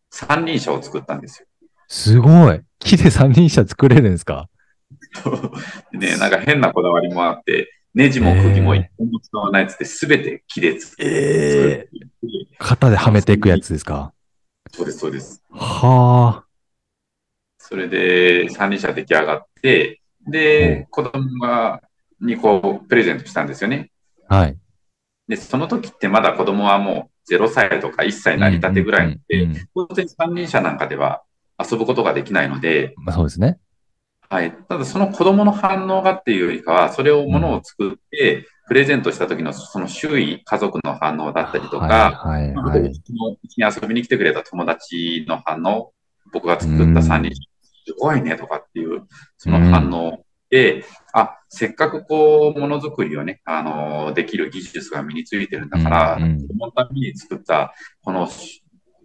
[0.10, 1.48] 三輪車を作ったんですよ。
[1.88, 2.62] すごい。
[2.80, 4.50] 木で三輪車作れるんですか？
[5.94, 12.08] ね、なんか変なこだわりもあって、ネジも釘も一本も使わないっつって、すべて木で作ええる。
[12.60, 14.14] 型ではめていくやつですか？
[14.72, 15.42] そうです、そうです。
[15.52, 16.44] は
[17.72, 21.82] それで三輪車出来上がって、で、子供が、
[22.20, 23.92] にこう、プレゼントしたんですよね。
[24.28, 24.36] あ。
[24.36, 24.58] はい。
[25.30, 29.22] で、その時ってまだ子供はもう0歳とか1歳なりたてぐらいうん
[29.54, 31.24] で、当然三輪車なんかでは
[31.58, 33.58] 遊ぶことができないので、まあ、そうですね。
[34.30, 34.52] はい。
[34.68, 42.82] ただその子供の反応がっていうよりかは、それをものを作って、プレゼントした時のその周囲、家族の反応だったりとか、はいはいまあはい。
[42.82, 45.94] うちのうちに遊びに来てくれた友達の反応、
[46.32, 47.51] 僕が作った三輪車、
[47.86, 49.04] すごいねとかっていう、
[49.38, 58.30] その反応で、あ、せっかくこう、ものづくりをね、あのできる技術が身についてるんだから、うんうんそのために作った、この、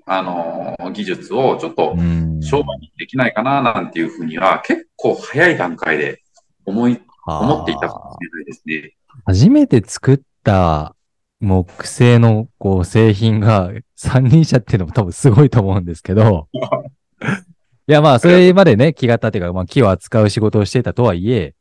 [0.09, 6.23] あの技術をちょっとうん商売にできないかななんていうふうには、結構早い段階で
[6.65, 8.97] 思い、思っていたかもしれないですね。
[9.25, 10.95] 初めて作った
[11.41, 16.49] 木製のこう製品が三輪車っていうのも多分すごいと思うんですけど。
[17.89, 21.55] いやまあそれまでね、木型っていうか、まあ木を扱う仕事をしていたとはいえ、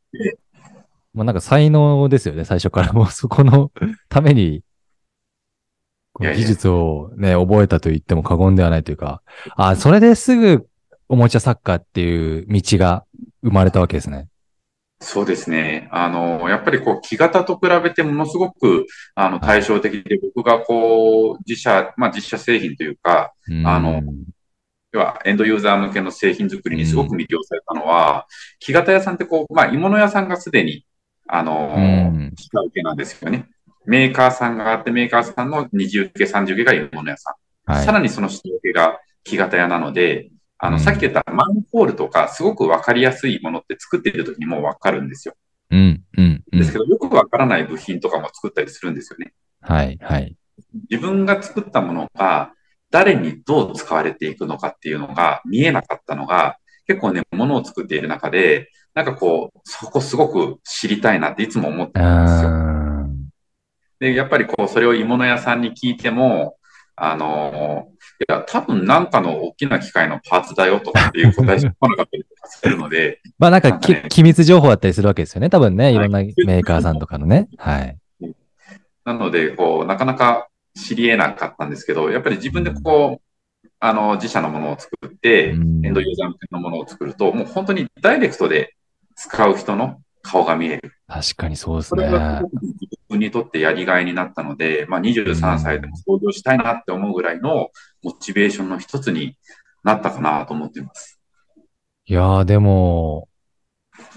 [1.14, 2.92] まあなんか才能ですよね、最初から。
[2.94, 3.70] もうそこの
[4.08, 4.62] ために、
[6.18, 9.22] 技術をね、覚えたと言っても過言ではないというか、
[9.54, 10.66] あ、それですぐ
[11.08, 13.04] おもちゃ作家っていう道が
[13.42, 14.26] 生まれたわけですね。
[14.98, 15.88] そうですね。
[15.92, 23.34] あの、やっぱりこう、木型と比べてものすごく、あの、対照的で、僕がこう、自社、まあ自社製品というか、
[23.64, 24.35] あのうん
[24.96, 28.26] 要はエンドユーザー向けの製品作りにすごく魅了されたのは、
[28.58, 30.86] 木型屋さんってこう、まあ鋳物屋さんがすでに、
[31.28, 33.48] あの、うん下請けなんですよね。
[33.84, 37.34] メーカーさんがあって、メーカーさんの二次受け、三次受けが鋳物屋さん。
[37.72, 45.34] はいさらにその下請けが木型屋なので、あの、うんさっき言ったマンホールとか、すごくわかりやすいものって作っている時にもうわかるんですよ。
[45.70, 46.58] うん、うん、うん。
[46.58, 49.34] ですけど、よくわからない部品とかも作ったりするんですよね。
[49.60, 50.36] はい、はい。
[50.90, 52.52] 自分が作ったものが、
[52.90, 62.50] 誰にどう使われていくのかっていうのが見えなかったのが、結構ね、ものを作っている中で、なんかこう、そこすごく知りたいなっていつも思ってうるんですよ。
[63.98, 66.56] で、やっぱりこう、それを鋳物屋さんに聞いても、
[66.98, 67.88] あの
[68.26, 75.50] いや、多分なんかの大きな機械のパーツだよとかっていう答えしか来なかったりとかするので、 まあなんかね機密情報だったりするわけですよね。
[75.50, 77.48] 多分ね、はいいろんなメーカーさんとかのね。
[77.58, 77.98] はい。
[79.04, 88.74] なので、こう、なかなか知り得なかったんですけど、やっぱり自分でこう、あの、自社のものを作って、うんエンドユーザー向けのものを作ると、もう本当にダイレクトで
[89.14, 90.92] 使う人の顔が見える。
[91.06, 97.70] 確かにそうですそれが自分にとってやりがいになったので、まあ、23歳でも創業したいなって思うぐらいの
[98.02, 99.36] モチベーションの一つに
[99.84, 101.20] なったかなと思っています。
[102.06, 103.28] いやーでも、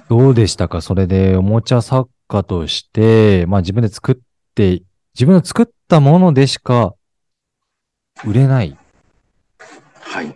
[0.10, 0.82] どうでしたか？
[0.82, 4.16] それでおもちゃ作家として、まあ自分で作っ
[4.56, 4.82] て、
[5.20, 6.96] 自分の作ったものでしか
[8.26, 8.70] 売れない。
[8.70, 8.76] っ
[10.00, 10.34] はい。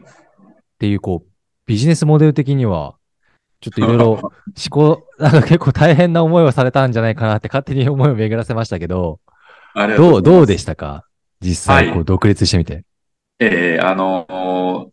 [0.78, 1.30] ていう、こう、
[1.66, 2.96] ビジネスモデル的には、
[3.62, 4.32] ちょっといろいろ 思
[4.70, 9.22] 考、なんか結構大変な思いをされたんじゃないかなって勝手に思いを巡らせましたけど、
[9.98, 11.06] どう、どうでしたか？
[11.40, 11.96] 実際、はい。
[11.96, 12.84] こう、独立してみて。
[13.40, 14.90] ええあのー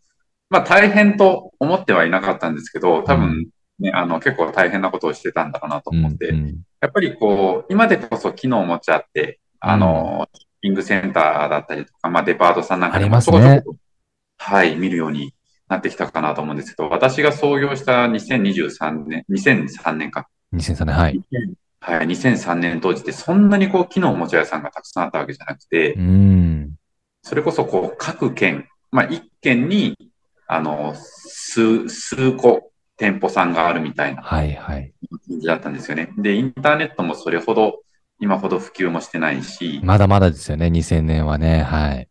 [0.49, 3.49] まあ、大変と思ってはいなかったんですけど、多分
[3.79, 6.61] ね、あの、結構大変なことをしてたんだろうなと思って、うんうん。
[6.79, 13.77] やっぱりこう、今でこそ機能を持ち合って、あの、ショッピングセンターだったりとか、まあデパートさんなんかでありますねちょこちょこ
[14.37, 15.33] はい、見るように
[15.67, 20.27] なってきたかなと思うんですけど、私が創業した2023年、2003年か。
[20.53, 21.21] 2003年、はい。
[21.79, 26.75] はい、2003年当時ってそんなにこう、機能おもちゃ屋さんがたくさんあったわけじゃなくて、うん。
[27.21, 29.95] それこそこう、各県、まあ一県に、
[30.47, 34.93] あの、数、数個店舗さんがあるみたいなはい、はい。
[35.27, 36.11] 感じだったんですよね。
[36.17, 37.79] で、インターネットもそれほど、
[38.21, 41.63] 今ほど普及もしてないし、まだまだですよね、2000年はね。
[41.63, 42.07] はい。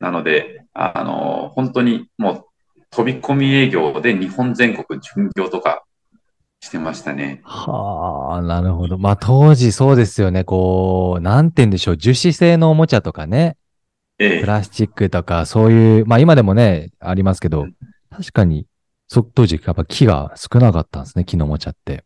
[0.00, 2.44] なので、あの、本当にもう
[2.90, 5.84] 飛び込み営業で日本全国巡業とか
[6.60, 7.42] してましたね。
[7.44, 8.96] はあ、なるほど。
[8.96, 10.44] まあ当時そうですよね。
[10.44, 11.96] こう、なんて言うんでしょう。
[11.98, 13.58] 樹脂製のおもちゃとかね。
[14.18, 17.66] ええプラスチックとか、そういう、まあ今でもね、ありますけど、
[18.10, 18.66] 確かに、
[19.06, 22.04] そ、当時やっぱ木が少なかったんですね、木のおもちゃって。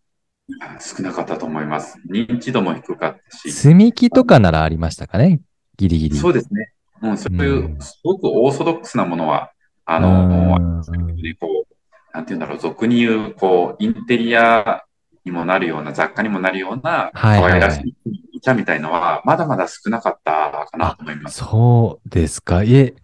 [0.80, 1.98] 少なかったと思います。
[2.10, 5.40] 認知度も低かったし、積み木とかならありましたかね？
[5.76, 6.16] ギリギリ。
[6.16, 6.72] そうですね。
[7.02, 9.50] うん、そういうう、んすごくオーソドックスなものは、
[9.84, 14.84] あうの、んねこう、なんていうんだろう、俗に言う、こう、インテリア
[15.24, 17.94] にもなるような、雑貨にもなるような、可愛らしい
[18.36, 21.38] お茶みたいのは、まだまだ少なかったかなと思います。
[21.38, 22.62] そうですか。
[22.62, 22.94] いえ、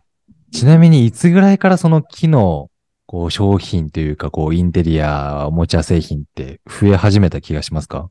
[0.53, 2.71] ちなみにいつぐらいからその木の、
[3.11, 8.11] こう、商品というか、こう、インテリア、おもちゃ製品って増え始めた気がしますか？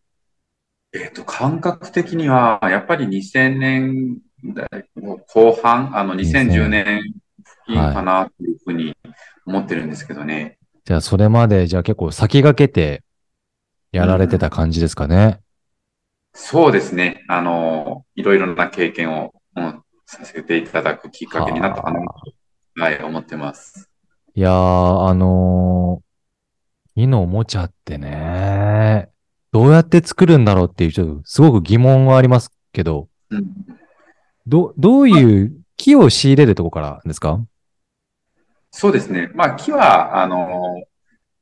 [0.92, 4.18] えっと、感覚的には、やっぱり2000年
[4.56, 8.96] 代の後半、あの、2010年付近かなというふうに
[9.46, 10.58] 思ってるんですけどね。
[10.84, 13.04] じゃあ、それまで、じゃあ結構先駆けて、
[13.92, 15.42] やられてた感じですかね？
[16.34, 17.24] そうですね。
[17.28, 23.87] あの、いろいろな経験を、うんさせていただくきっかけになったかなと、はい、思ってます。
[24.38, 29.10] いやー、あのー、木のおもちゃってね、
[29.52, 33.48] どうやって作るんだろうっていう、ちょっとすごく疑問はありますけど、うん
[34.46, 37.44] ど、どういう木を仕入れるとこからですか？
[38.70, 39.32] そうですね。
[39.34, 40.84] まあ、木は、あの、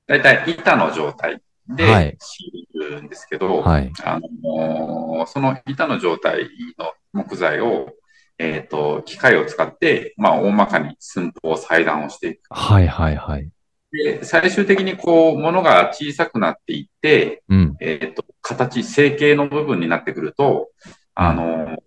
[0.07, 1.41] だいたい板の状態はい
[1.75, 3.91] で仕入れるんですけど、はい。
[4.05, 6.47] あの、その板の状態
[6.79, 7.89] の木材を、
[8.37, 12.41] えっと、機械を使って、まあ、大まかに寸法、裁断をしていく。
[12.49, 13.49] はいはいはい。
[13.91, 17.77] で、最終的にこう、物が小さくなっていって、うん。
[17.79, 20.69] えっと、形、成形の部分になってくると、
[21.13, 21.77] あの、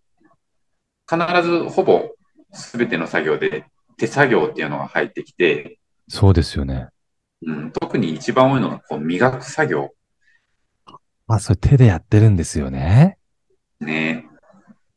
[1.10, 2.10] 必ずほぼ
[2.52, 3.64] 全ての作業で
[3.96, 6.88] 手作業っていうのが入ってきて、そうですよね。
[7.42, 9.90] うん、特に一番多いのがこう磨く作業
[11.28, 13.18] あ、それ手でやってるんですよね。
[13.80, 14.26] ね。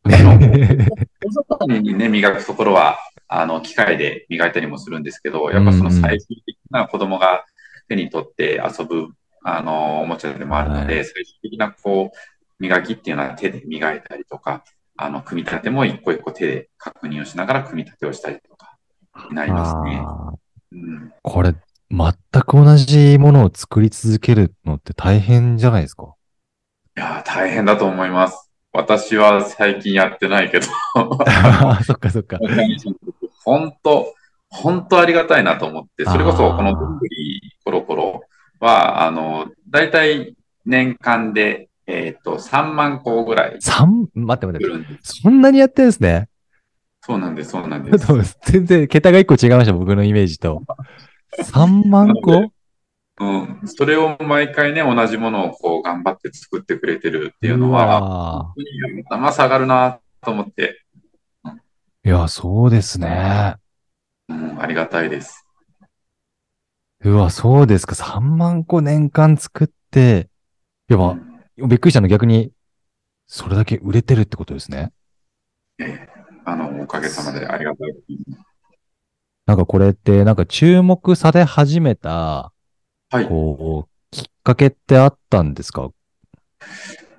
[0.06, 0.88] ね
[1.34, 7.46] 大外にね、磨くところは、あの、機械で磨いたりもするんですけど、やっぱその最終的な子供が
[7.88, 9.10] 手に取って遊ぶ、
[9.44, 11.06] あの、おもちゃでもあるので、はい。
[11.06, 12.18] 最終的なこう、
[12.60, 14.64] 磨きっていうのは手で磨いたりとか、
[14.98, 18.78] あの、組み立ても一個一個手で確認をしながら組み立てをしたりとか、
[19.30, 20.04] になりますね。
[21.24, 21.56] これ、
[21.90, 22.14] 全
[22.44, 26.14] く同じものを作り続けるのって大変じゃないですか？
[26.98, 28.51] いやー、大変だと思います。
[28.74, 30.66] 私は最近やってないけど、
[31.84, 32.40] そっかそっか。
[33.44, 34.14] 本当、
[34.50, 38.22] 本当ありがたいなと思って、それこそこのどんぐりコロコロ
[38.60, 45.00] は、あの、だいたい年間で、えっ、と、3万個ぐらい三待って待って。
[45.02, 46.30] そんなにやってるんですね。
[47.02, 48.40] そうなんです、そうなんです。
[48.46, 50.64] 全然桁が一個違いました、僕のイメージと。
[51.40, 52.52] 3万個？
[53.22, 53.68] うん。
[53.68, 58.52] それを毎回ね、同じものをこう頑張って作ってくれてるっていうのは、
[59.06, 61.52] 頭下がるなと思って、ー
[62.04, 63.58] いや、そうですね。
[64.28, 65.46] うん、ありがたいです。
[67.04, 67.94] うわ、そうですか。
[67.94, 70.30] 3万個年間作って、
[70.90, 72.52] いや、まあ、びっくりしたの逆に、
[73.28, 74.92] それだけ売れてるってことですね。
[76.44, 77.94] あの、おかげさまでありがたい。
[79.46, 82.52] なんかこれって、なんか注目され始めた、
[83.12, 83.28] はい。
[83.28, 85.90] こう、きっかけってあったんですか？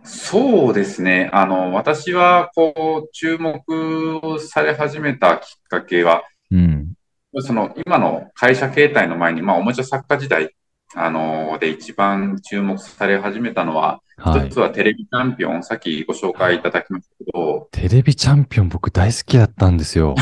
[0.04, 1.28] そうですね。
[1.32, 6.94] あの、私は、こう、注目をされ始めたきっかけは、うん。
[7.40, 10.54] その、今の会社形態の前に、まあ、おもちゃ作家時代、
[10.94, 14.60] あの、で一番注目され始めたのは、はい一つ。
[14.60, 20.14] はテレビチャンピオン、さっきご紹介いただきましたけど、テレビチャンピオン僕大好きだったんですよ。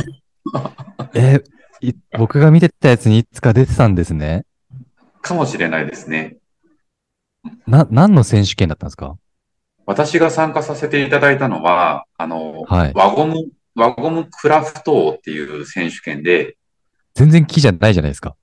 [1.14, 1.42] え、
[1.80, 4.44] い僕が見てたやつにいつか出てたんですね。
[5.22, 6.36] かもしれないですね。
[7.66, 9.16] な、何の選手権だったんですか？
[9.86, 13.34] 私が参加させていただいたのは、あの、はい輪ゴム、
[13.74, 16.56] 輪ゴムクラフト王っていう選手権で、
[17.14, 18.36] 全然木じゃないじゃないですか。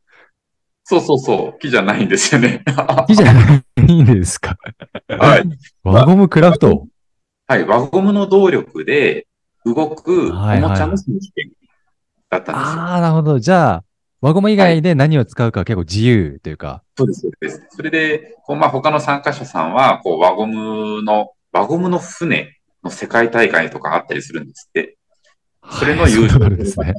[0.84, 2.63] そうそうそう、木じゃないんですよね。
[3.07, 4.57] 木じゃないんですか。
[5.07, 5.43] はい。
[5.84, 6.88] 輪ゴムクラフト。
[7.47, 9.28] はい、輪ゴムの動力で
[9.63, 11.51] 動くおもはいはいちゃの選手権
[12.30, 12.82] だったんですよ。
[12.82, 13.39] ああ、なるほど。
[13.39, 13.84] じゃあ、
[14.22, 16.84] 輪ゴム以外で何を使うかは結構自由というか。
[16.97, 17.68] そうです、そうです。
[17.70, 24.97] それで、こうまあ、他の参加者さんは、こう輪ゴムの、輪ゴムの船の世界大会とかあったりするんですって。
[25.72, 26.93] それのはい優勝そうなんですね。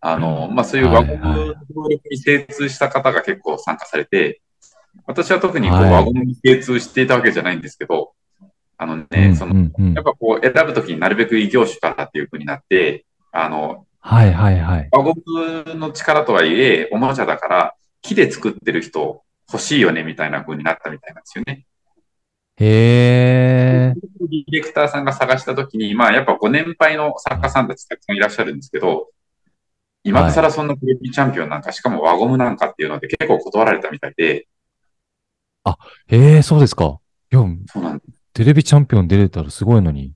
[0.00, 1.54] あの、まあ、そういう輪ゴム
[2.10, 4.40] に精通した方が結構参加されて、
[5.06, 8.12] 私は特にこう、はい輪ゴムに精通していたわけじゃないんですけど、
[8.76, 14.88] あのね、その、うんうんうんやっぱこう選ぶときになるべく異業種からっていう風になって、あの、はいはいはい。
[14.92, 21.64] 輪ゴムの力とはいえ、おもちゃだから、木で作ってる人欲しいよねみたいな風になったみたいなんですよね。
[22.58, 23.94] へえ。
[24.20, 29.08] ディレクターさんが探したときに、まあやっぱご年配の作家さんたちたくさんいらっしゃるんですけど、
[30.02, 34.46] 今更そんなテレビチャンピオンなんか、しかも輪ゴムなんかっていうので結構断られたみたいで、
[36.08, 37.00] へえ、そうですか。
[37.32, 38.12] いや、そうなんです。
[38.34, 40.12] テレビチャンピオン出れたらすごいのに。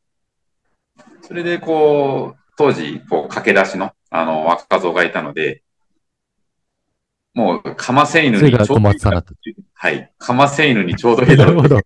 [1.23, 5.63] それでこう、当時、こう駆け出しの、あの、若造がいたので、
[7.33, 9.63] もう、カマセイヌそれが小にちょうどいいだ。
[9.75, 10.13] はい。
[10.19, 11.81] カマセイヌにちょうどいいだろうなるほど。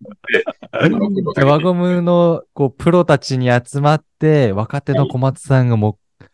[0.73, 6.25] あので輪ゴムの、こう、プロたちに集まって、若手の小松さんがもう、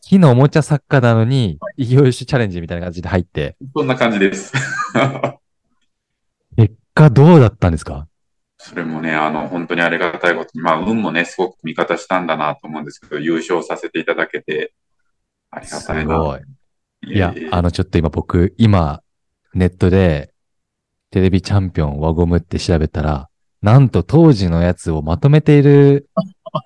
[0.00, 4.52] 木のおもちゃ作家なのに、異業種チャレンジみたいな感じで入って、そんな感じです。
[6.56, 8.08] 結果どうだったんですか？
[8.66, 14.72] それもね、あの、本当にありがたいことに、まあ、運もね、すごく味方したんだなと思うんですけど、優勝させていただけて、
[15.52, 16.18] ありがすたいな。
[16.18, 16.40] ごい。
[17.06, 19.02] いやええ、あの、ちょっと今僕、今、
[19.54, 20.32] ネットで、
[21.12, 23.28] テレビチャンピオン輪ゴムって調べたら、
[23.62, 26.08] なんと当時のやつをまとめている、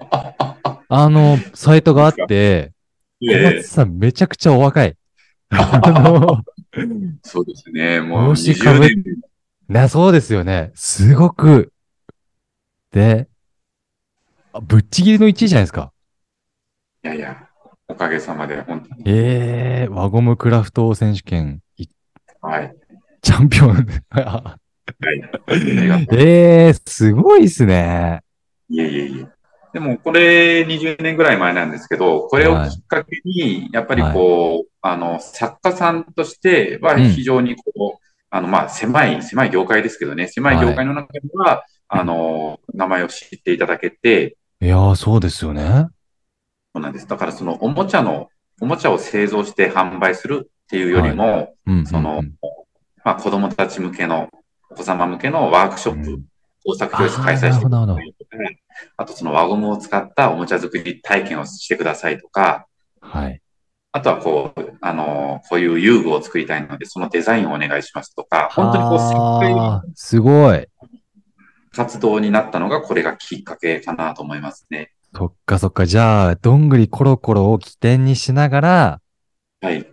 [0.89, 2.73] あの、サイトがあって、
[3.21, 4.97] 小ええ松さんめちゃくちゃお若い。
[5.51, 6.43] あの、
[7.23, 9.31] そうですね、もう帽子かぶっ20年
[9.69, 10.73] な、そうですよね。
[10.75, 11.73] すごく、
[12.93, 13.29] で、
[14.53, 15.93] あぶっちぎりの1位じゃないですか。
[17.05, 17.49] いやいや、
[17.89, 19.03] おかげさまで、本当に。
[19.07, 21.87] ええ輪ゴムクラフト選手権、い
[22.41, 22.75] はい。
[23.23, 23.87] チャンピオン。
[24.11, 26.09] はい。
[26.17, 28.23] ええすごいですね。
[28.69, 29.27] いえいえいえ。
[29.73, 45.89] でも、これ20年ぐらい前なんですけど、これをきっかけに、やっぱりこう、あの、作家さんとしてはうん非常にこう、あの、まあ、狭い、狭い業界ですけどね、狭い業界の中では、あの、名前を知っていただけて、いやー、そうですよね。
[46.73, 47.09] そうなんです。
[47.09, 48.29] だから、その、おもちゃの、
[48.61, 51.87] おもちゃを製造して販売するっていうよりも、うんうんうん。
[51.87, 52.23] その、
[53.05, 54.29] まあ、子供たち向けの、
[54.71, 56.25] お子様向けのワークショップ、うん
[56.63, 58.37] 工作教室開催してくだいとか、
[58.99, 62.67] あとその輪ゴムを使ったおもちゃ作り体験をしてくださいとか、
[63.01, 63.41] はい。
[63.93, 70.67] あとはこう、あの、こういう遊具を作りたいので、そのデザインをお願いしますとか、本当にこう、すごい。
[71.81, 74.93] 活動になったのがこれがきっかけかなと思いますね。
[75.15, 75.87] そっかそっか。
[75.87, 79.01] じゃあ、どんぐりコロコロを起点にしながら、
[79.63, 79.87] はい。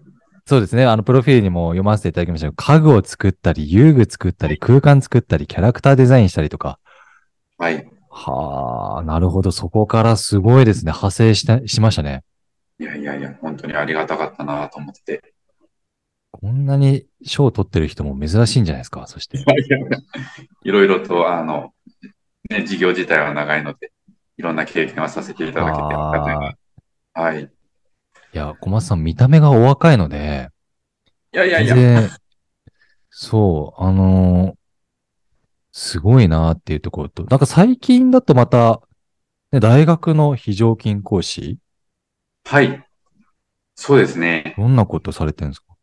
[0.46, 0.86] そうですね。
[0.86, 6.78] あの、プロフィールにも読ませていただきましたけど、家具を作ったり、遊具作ったり、空間作ったり、キャラクターデザインしたりとか。
[7.58, 7.90] はい。
[8.10, 9.52] はあ、なるほど。
[9.52, 10.92] そこからすごいですね。
[10.92, 12.26] 派生した、しましたね。
[12.80, 15.34] いやいやいや、本当にありがたかったなと思って。
[16.32, 19.08] こんなに賞を取ってる人も珍しいんじゃないですか。
[19.08, 19.44] そして。
[20.64, 21.74] いろいろと、あの、
[22.50, 23.92] ね、事業自体は長いので、
[24.38, 25.96] いろんな経験はさせていただけて
[27.14, 27.52] はい。
[28.32, 30.50] いや、小松さん見た目がお若いので、
[31.34, 32.10] いやいやい全や、然、
[33.10, 34.58] そう、あのー
[35.72, 38.82] すごいなっていうところと、なんか最近だとまた、
[39.52, 41.60] ね、大学の非常勤講師？
[42.46, 42.84] はい。
[43.76, 44.56] そうですね。
[44.58, 45.77] どんなことされてるんですか？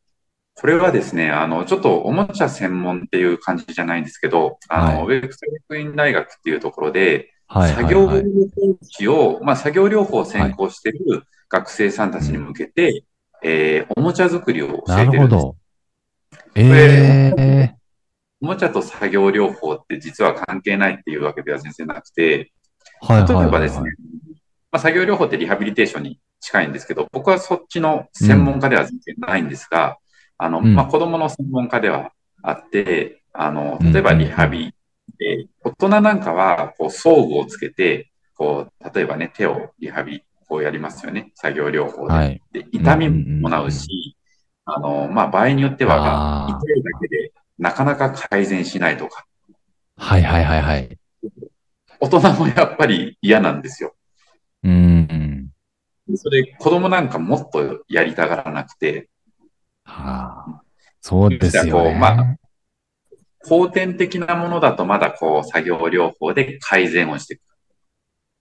[0.57, 8.23] これはですね、あの、ちょっとおもちゃ専門っていう感じじゃないんですけど、あの、はウェブスト学院大学っていうところで、はいはい作業療はい。
[8.23, 13.05] 法士を、まあ、作業療法を専攻している学生さんたちに向けて、
[13.43, 15.31] えーおもちゃ作りを教なえてるんです。
[15.31, 15.57] るほど。
[16.55, 17.75] ええ
[18.41, 22.51] おもちゃと作業療法って実は関係ないっていうわけでは全然なくて、
[23.03, 23.43] はいはいはい、はい。
[23.43, 23.91] 例えばですね、
[24.73, 29.99] まあ、作業療法ってリハビリテーションに近いんですけど、僕はそっちの専門家では全然ないんですが、
[30.39, 32.13] あの、うんまあ、子供の専門家では
[32.43, 34.75] あって、あの、例えばリハビ
[35.19, 42.15] で、大人なんかは、こう、装具をつけて、こう、例えばね、手をリハビ、こうやりますよね、作業療法で。
[42.15, 42.43] はい。
[42.53, 44.17] で痛みもなうし、
[44.65, 49.27] あの、まあ、場合によっては、痛いだけでなかなか改善しないとか、
[49.97, 50.99] はいはいはいはい。
[52.01, 53.95] 大人もやっぱり嫌なんですよ。
[54.63, 55.51] うん
[56.17, 59.09] それ、子供なんかもっとやりたがらなくて、
[59.85, 60.63] はあ。
[61.01, 61.99] そうですよね。
[61.99, 62.37] まあ
[63.47, 67.45] 後天的なものだとまだこう作業療法で改善をしていくっ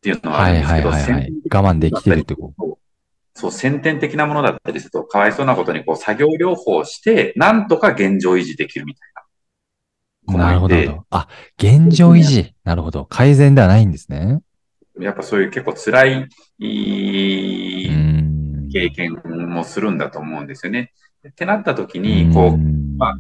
[0.02, 1.34] ていうのはあはいるんですけど、はいはいはい。
[1.52, 2.80] 我慢できてるってこと。
[3.36, 11.06] そう、先天的なものだったりすると、かわいそうなことにこう作業療法をして、なんとか現状維持できるみたいな子なるほど。
[11.10, 11.28] あ、
[11.58, 12.54] 現状維持。
[12.64, 13.06] なるほど。
[13.06, 14.42] 改善ではないんですね。
[15.00, 16.30] やっぱそういう結構辛い。
[18.72, 20.94] 経験もするんだと思うんですよね。
[21.30, 23.18] ってなった時に、こう、んまあ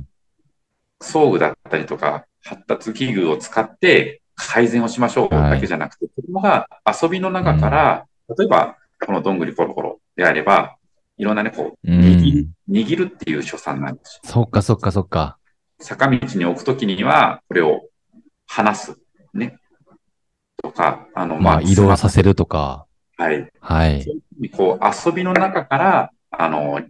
[1.01, 6.67] 装具だったりとか、発達器具を使って改善をしましょうだけじゃなくて、子供が
[7.01, 8.05] 遊びの中から、
[8.37, 10.77] 例えば、このどんぐりコロコロであれば、
[11.17, 14.29] いろんなね、こう、うん握る握るっていう所産なんですよ。
[14.29, 15.37] そっかそっかそっか。
[15.79, 17.81] 坂道に置くときには、これを
[18.47, 18.97] 離す。
[19.33, 19.57] ね。
[20.61, 22.85] とか、あの、まあ移動させせるとか。
[23.17, 23.49] はい。
[23.59, 24.05] はい。
[24.55, 26.81] こう、遊びの中から、あの、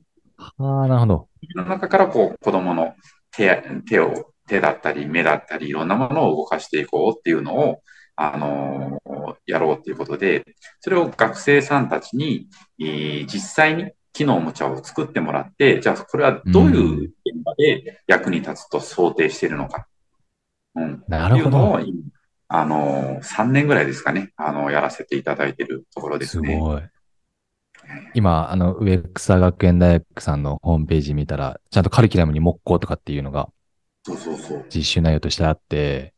[0.57, 1.29] ああ、なるほど。
[1.55, 2.93] の中から、こう、子供の
[3.31, 7.81] 手、手を、手だったり、目だったり、いろんなものを動かしていこうっていうのを、
[8.15, 8.99] あの
[9.47, 10.43] やろうっていうことで、
[10.81, 12.47] それを学生さんたちに、
[12.79, 19.87] えー実際に木のおもちゃを作ってもらって、じゃあ、これはどういう現場で役に立つと想定しているのか。
[20.75, 21.03] うん。
[21.07, 21.49] なるほど。
[21.49, 22.03] っていうのを今
[22.55, 26.53] あの、3年ぐらいですかね、あの、やらせていただいているところですね。
[26.53, 26.81] すごい。
[28.13, 33.49] 今、あの、上草学園大学さんのホームページ見たら、ちゃんとカリキュラムに木工とかっていうのが
[34.03, 34.65] そうそうそう。
[34.73, 36.13] 実習内容としてあって、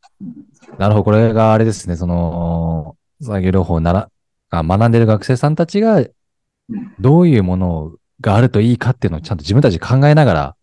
[0.78, 4.10] なるほど、これがあれですね、その、作業療法をなら
[4.50, 6.12] あ学んでる学生さんたちがうん
[6.98, 10.56] どういうものがあるといいかっていうのをちゃんと自分たちで考えながら、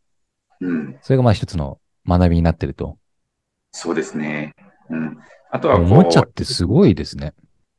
[0.59, 0.97] うん。
[1.01, 2.97] それがまあ一つの学びになってると。
[3.71, 4.53] そうですね。
[4.89, 5.17] うん。
[5.49, 7.33] あとはおもちゃってすごいですね。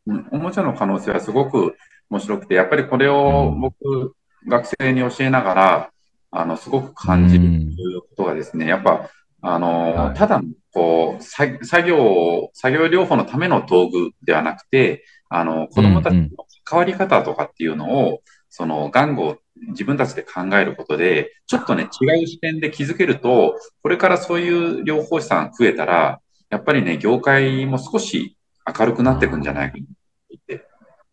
[0.06, 1.76] うんおもちゃの可能性はすごく
[2.10, 3.60] 面白くて、やっぱりこれをうん。
[3.60, 4.14] 僕、
[4.46, 5.90] 学生に教えながら、
[6.30, 10.14] あの、すごく感じることがですね、やっぱ、あの、はい。
[10.14, 16.28] ただの、こう、作作業を、作業療法のための道具ではなくて、あの、子供たちの
[16.64, 19.38] 関わり方とかっていうのを、その、玩具を
[19.68, 28.36] 自分たちで考えることで、ちょっとね、違う視点で気づけると、これからそういう療法士さん増えたら、やっぱりね、業界も少し
[28.78, 29.78] 明るくなっていくんじゃないか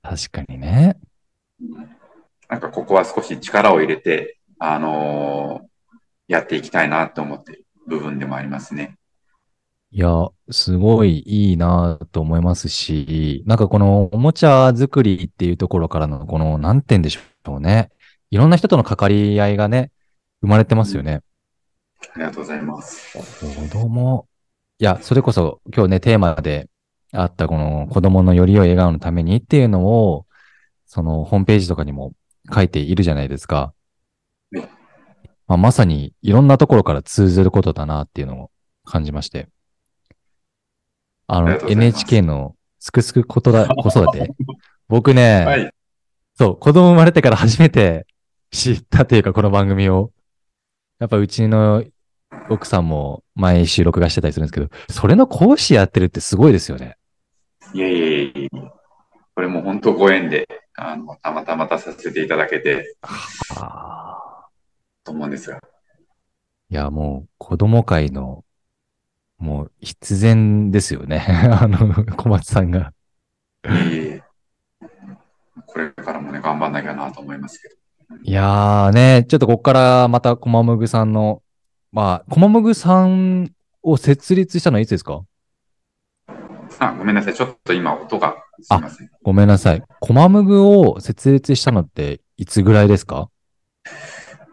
[0.02, 0.98] 確かにね。
[2.50, 5.72] なんかここは少し力を入れて、あのー
[6.28, 8.96] やっていきたいなと思ってる部分でもありますね。
[9.92, 17.92] いや、すごいいいなと思いますし、なんかこのおもちゃ作りっていうところからのこの、なんて言うんでしょうね。
[18.30, 19.92] いろんな人との関わり合いがね、
[20.40, 21.22] 生まれてますよね。
[22.16, 23.18] ありがとうございます。
[23.18, 24.28] 子供。
[24.80, 26.70] いや、それこそ今日ね、テーマで
[27.14, 30.26] あったこの子供のより良い笑顔のためにっていうのを、
[30.86, 32.14] そのホームページとかにも
[32.54, 33.74] 書いているじゃないですか。
[34.52, 34.70] ね
[35.48, 38.52] まあ、まさにいろんなところから通ずることだなっていうのを
[38.86, 39.50] 感じまして。
[41.28, 44.34] あの NHK のすくすくことだ、子育て。
[44.88, 45.74] 僕ね、はい。
[46.36, 48.06] そう、子供生まれてから初めて
[48.52, 50.12] 知ったというか、この番組を。
[51.00, 51.84] やっぱうちの
[52.50, 56.98] 奥さんも毎週録画してたりするんですけど、それの講師やってるってすごいですよね。
[57.74, 58.50] いえいえいえ。
[59.36, 62.96] これも本当ご縁で、あの、たまたま出させていただけて、
[63.56, 64.48] あ
[65.04, 65.60] と思うんですが。
[66.70, 68.44] いや、もう子供会の、
[69.38, 71.26] もう必然ですよね。
[71.62, 72.94] あの、小松さんが。
[73.66, 74.24] いえいえ。
[75.66, 77.76] これからもね、頑張んなきゃなと思いますけど。
[78.24, 81.42] いやーね、ちょっとここからまたコマムグさんの、
[81.92, 85.24] まあ、コマムグさんを設立したのはいつですか？
[86.84, 87.36] あ、ごめんなさい。
[87.36, 89.10] ちょっと今音が、すいません。
[89.22, 89.84] ごめんなさい。
[90.00, 93.30] コマムグを設立したのっていつぐらいですか？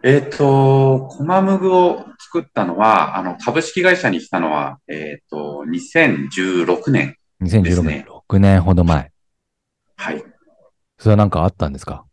[0.04, 7.16] えっ、と、コマムグを作ったのは、あの、株式会社にしたのは、えっ、と、2016年。
[7.40, 9.10] で ?2016 年、すね6年ほど前。
[9.96, 10.22] はい。
[10.98, 12.04] それはなんかあったんですか？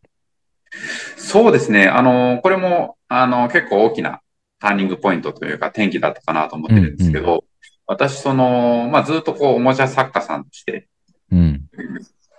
[1.18, 1.88] そうですね。
[1.90, 4.22] あの、これも、あの、結構大きな
[4.60, 7.44] ターニングポイントというか転機だったかなと思ってるんですけど、
[7.88, 10.88] 私、その、まあ、ずっとこう、おもちゃ作家さんとして
[11.32, 11.66] うん。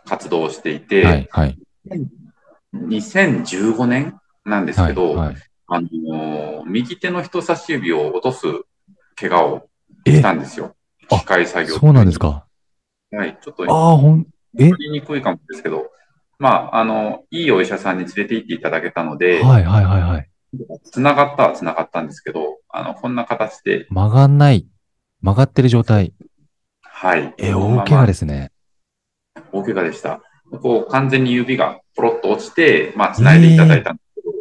[0.04, 1.58] 活動をしていて、はい、はい。
[2.74, 5.36] 2015年なんですはい、けど、はい。
[5.68, 8.46] あの、右手の人差し指を落とす
[9.16, 9.68] 怪我を
[10.04, 10.16] え？
[10.16, 10.76] したんですよ。
[11.10, 12.18] あ機械作業そうなんです。
[12.18, 12.46] か？
[13.10, 13.38] はい。
[13.40, 14.26] ちょっとああ、ほん、
[14.58, 14.70] え？
[14.70, 15.90] 言いにくいかもですけど、
[16.38, 20.28] まあ、あの、いいお医者さんに連れて行っていただけたので、はい、はい、はい、はい。
[20.92, 24.66] 繋がったは繋がったんですけど、あの、こんな形で、曲がんない。
[25.22, 26.12] 曲がってる状態。
[26.82, 27.34] はい。
[27.38, 28.50] え、大怪我ですね。
[29.52, 30.20] 大怪我でした。
[30.62, 34.32] こう、完全に指がポロッと落ちて、まあ、繋いでいただいたんですけど、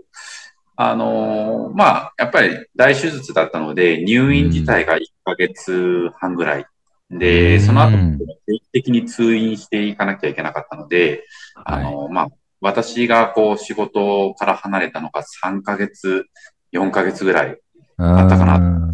[0.78, 6.65] あのーまあ、やっぱり大手術だったので、入院自体が1ヶ月半ぐらい。
[7.09, 11.23] で、その後、うん定期的に通院していかなきゃいけなかったので、
[11.63, 11.84] あはい。
[11.84, 12.28] のーまあ、
[12.61, 16.26] 私がこう、仕事から離れたのが3ヶ月、
[16.73, 17.57] 4ヶ月ぐらい。
[17.97, 18.91] あったかなな。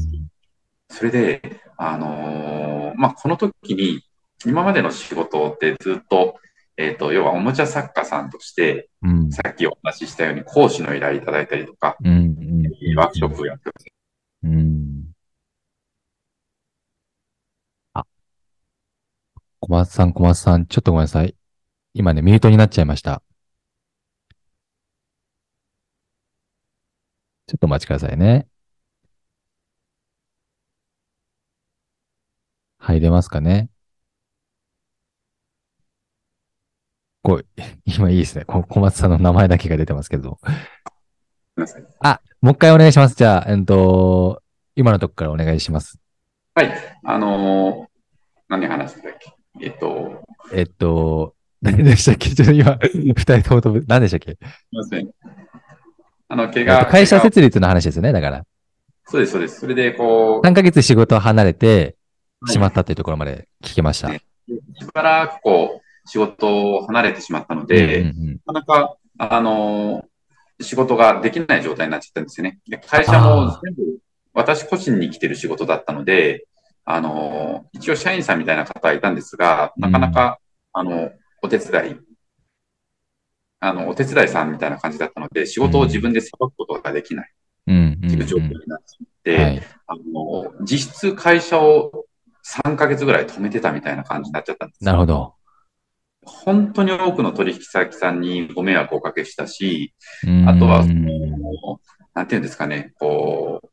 [0.89, 1.41] それで、
[1.83, 4.03] あのー、まあ、この時に、
[4.45, 6.39] 今までの仕事ってずっと、
[6.77, 13.85] えっ、ー、と、要はおもちゃ作家さんとして、うん、さっきお話ししたように講師の依頼いただいたりとか、うんうん、ワークショップをやってます。
[14.43, 15.11] うん。
[17.93, 18.05] あ、
[19.59, 21.35] 小松さん、小松さん、ちょっとごめんなさい。
[21.95, 23.23] 今ね、ミュートになっちゃいました。
[27.47, 28.50] ちょっとお待ちくださいね。
[32.81, 33.69] 入れますかね。
[37.23, 37.45] こう、
[37.85, 38.45] 今いいですね。
[38.45, 40.39] こ小松さんの名前だけが出てますけど。
[41.99, 43.15] あ、もう一回お願いします。
[43.15, 44.41] じゃあ、えっと、
[44.75, 45.99] 今のとこからお願いします。
[46.55, 46.71] はい。
[47.03, 47.91] あのー
[48.49, 49.33] 何話してたっけ？
[49.61, 50.23] えっと、
[50.53, 52.31] えっと、 何でしたっけ？
[52.31, 54.31] ちょっと今、二人とも飛ぶ、何でしたっけ？
[54.33, 54.37] す
[54.71, 55.09] みません。
[56.27, 56.85] あの、怪我。
[56.85, 58.45] と会社設立の話ですよね、だから。
[59.05, 59.59] そうです、そうです。
[59.61, 62.00] それで、こ3ヶ月仕事を離れてう、
[62.47, 64.09] しまったっていうところまで聞けました。
[64.09, 70.11] ねしばらくこう、仕事を離れてしまったので、うんうんなかなか、あのー
[70.63, 72.59] 仕事ができない状態になっちゃったんですよね。
[72.67, 73.97] で会社も全部
[74.31, 76.45] 私個人に来てる仕事だったので、
[76.85, 80.39] あのー一応社員さんみたいな方はいたんですが、なかなか、
[80.71, 81.09] あの、
[81.41, 81.95] お手伝い、
[83.59, 87.31] あの、お手伝いさんみたいな感じだったので、仕事を自分でさばくことができない。
[87.67, 89.63] うんうんっていう状況になってしまって、はい。
[89.87, 92.05] あの、実質会社を
[92.63, 94.85] 3ヶ月ぐらい止めてたみたいな感じになっちゃったんですよ。
[94.85, 95.35] なるほど。
[96.23, 99.93] 本当に多くの取引先さんにご迷惑をおかけしたし、
[100.27, 100.47] うん。
[100.47, 101.11] あとは、うん
[102.13, 103.69] なんていうんですかね、こう、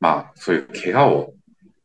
[0.00, 1.34] まあ、そういう怪我を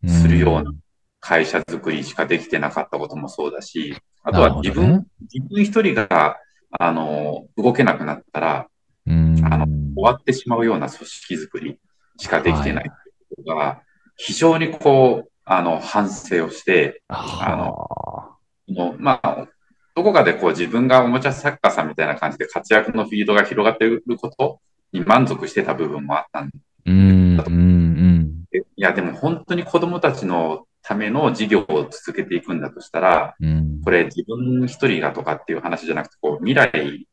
[0.07, 0.71] するような
[1.19, 5.05] 会社作りしかできてなかったこともそうだし、あとは自分、ね。
[5.31, 6.37] 自分一人が、
[6.71, 8.67] あの、動けなくなったら、
[9.05, 9.45] うん。
[9.45, 9.65] あの
[9.95, 11.79] 終わってしまうような組織作り
[12.17, 13.81] しかできてないってことが、
[14.17, 18.35] 非常にこう、あの、反省をして、は
[18.67, 19.47] もうまあ、
[19.95, 24.59] どこかでこう自分がおもちゃ作家さんみたいな感じで活躍のフィードが広がっていること
[24.91, 28.45] に満足してた部分もあったんで、あうん、うん、うん。
[28.75, 33.81] いや、でも本当に子供たちのための事業を続けていくんだとしたら、うん。
[33.83, 37.07] これ自分一人がとかっていう話じゃなくて、こう未来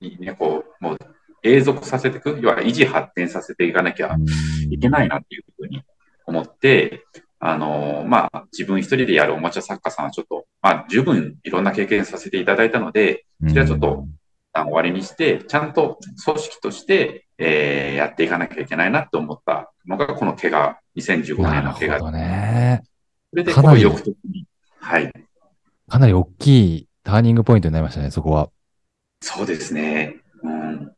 [0.00, 0.98] にね、こう、もう
[1.42, 4.16] 永続させていく、要は維持発展させていかなきゃ
[4.70, 5.82] いけないなっていうふうに
[6.26, 7.04] 思って、
[7.48, 14.04] あのまあ、自分一人でやるおもちゃ作家さんはちょっと、まあ、十分いろんな経験させていただいたので、それはちょっと
[14.52, 22.10] 終わりにして、ちゃんと組織として、えーやっていかなきゃいけないなと思ったのが、この怪我、2015な年の怪我。
[22.10, 22.82] ね。
[23.30, 24.46] それで、かなりこう翌年に、
[24.80, 25.12] はい、
[25.88, 28.50] かなり大きいターニングポイントになりましたね、そこは。
[29.20, 30.16] そうですね。
[30.42, 30.92] うん。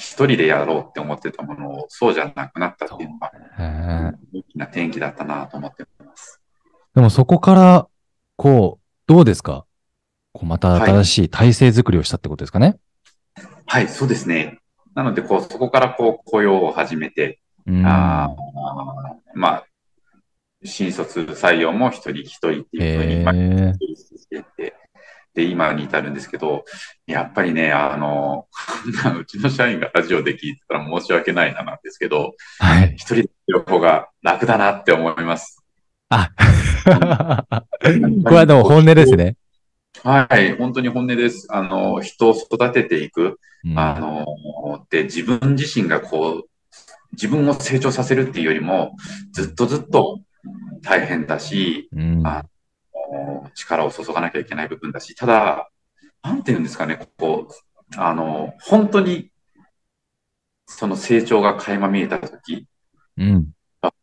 [0.00, 3.30] 一人でやろうって思ってたものを、そうじゃなくなったっていうのが、
[4.32, 6.40] 大きな転機だったなと思ってます。
[6.94, 7.86] でもそこから、
[8.36, 9.66] こう、どうですか？
[10.32, 12.78] こうまた新しい体制作りをしたってことですかね、
[13.66, 14.58] はい、そうですね。
[14.94, 17.86] なので、こう、そこからこう、雇用を始めて、うん。
[17.86, 19.66] あーまあ、
[20.64, 24.74] 新卒採用も一人一人っていうふうに、まあ、へえしていって、
[25.34, 26.64] で、今に至るんですけど、
[27.06, 28.46] やっぱりね、あの、
[29.04, 32.94] こんなうちの社員がラジオで聞いてたら申し訳ないななんですけど、はい。
[32.96, 35.64] 一人でやる方が楽だなって思います。
[36.08, 36.30] あ、
[38.24, 39.36] これはでも本音ですね。
[40.02, 41.46] はい、本当に本音です。
[41.50, 43.38] あの、人を育てていく。
[43.64, 44.26] うんあの、
[44.88, 46.50] で、自分自身がこう、
[47.12, 48.96] 自分を成長させるっていうよりも、
[49.32, 50.20] ずっとずっと
[50.82, 52.44] 大変だし、うんあ
[53.54, 55.70] 力を注がなきゃいけない部分だし、ただ、
[56.22, 57.54] なんていうんですかね、こう、
[57.96, 59.30] あの、本当に、
[60.66, 62.66] その成長が垣間見えたとき、
[63.16, 63.48] うん。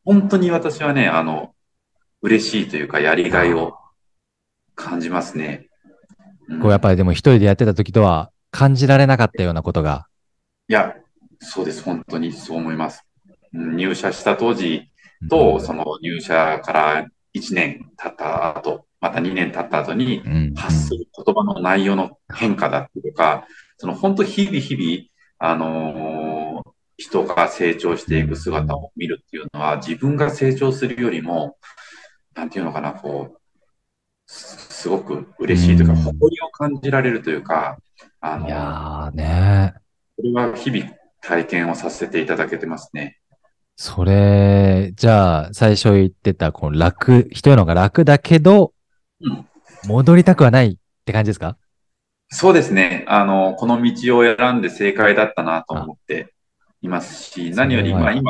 [0.04, 1.54] 本当に私はね、あの、
[2.22, 3.78] 嬉しいというか、やりがいを
[4.76, 5.68] 感じますね。
[6.50, 10.08] うんこうやっぱりでも一人でやってた時とは感じられなかったようなことが。
[10.70, 10.96] いや、
[11.40, 11.84] そうです。
[11.84, 13.04] 本当にそう思います。
[13.54, 14.90] うん入社した当時
[15.30, 17.08] と、その入社から
[17.38, 31.58] 1年経った後、また2年経った後にうん、発する言葉の内容の変化だったりとか、その本当日々日々、あのー人が成長していく姿を見るっていうのは、自分が成長するよりも、
[32.34, 33.42] なんていうのかな、こう、
[34.26, 36.00] すすごく嬉しいというか、うん。
[36.00, 37.78] 誇りを感じられるというか、
[38.20, 39.74] あのいやーね。
[40.18, 43.17] これは日々体験をさせていただけてますね。
[43.80, 48.74] それ、じゃあ、最初言ってた、この楽、人のが楽だけど、
[49.22, 49.48] うん。
[49.86, 51.58] 戻りたくはないって感じですか？
[52.30, 53.06] そうですね。
[53.08, 56.34] あの、この道を選んで正解だったなと思って
[56.82, 58.24] いますし、何より、今、ね、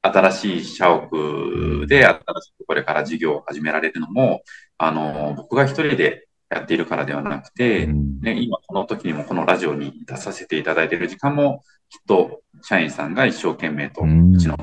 [0.00, 4.44] 新しい社屋で新しくこれから事業を始められるのも、
[4.78, 8.20] あの、僕が一人でやっているからではなくて、うん。
[8.22, 11.62] ね、今この時にもこのラジオに出させていただいている時間も、
[11.92, 14.56] きっと社員さんが一生懸命と、ううんちの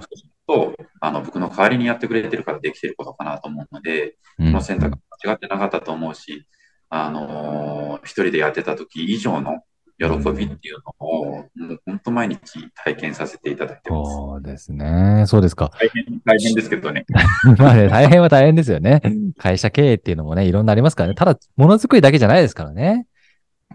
[0.47, 6.47] と、あの、僕の代わりにやってくれてるからできていることかなと思うので、うんこの選択が間違ってなかったと思うし、
[6.89, 9.61] あのー一人でやってた時以上の
[9.99, 12.39] 喜びっていうのを、もう本当毎日
[12.73, 14.11] 体験させていただいてます。
[14.11, 15.25] そうですね。
[15.27, 15.71] そうですか。
[15.79, 17.05] 大変、大変ですけどね。
[17.59, 19.01] まあね、大変は大変ですよね。
[19.37, 21.15] 会社経営っていうのもね、いろんなありますからね。
[21.15, 23.05] ただ、ものづくりだけじゃないですからね。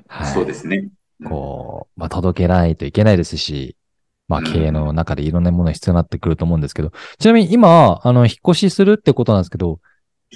[0.09, 0.33] はい。
[0.33, 0.89] そうですね。
[1.25, 3.77] こう、まあ、届けないといけないですし、
[4.29, 9.81] まあ、うん経営の中でいろんなものが必要になってくると思うんですけど、ちなみに今、あの、引っ越しするってことなんですけど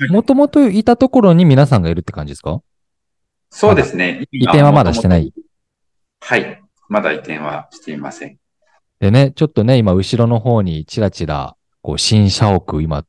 [0.00, 2.60] はい、もともといたところに皆さんがいるって感じですか？
[3.50, 4.26] そうですね。
[4.30, 5.32] 移転はまだしてない？
[6.20, 6.62] はい。
[6.88, 8.36] まだ移転はしていません。
[9.00, 13.04] でね、ちょっとね、今、後ろの方にちらちら、こう、新社屋、今、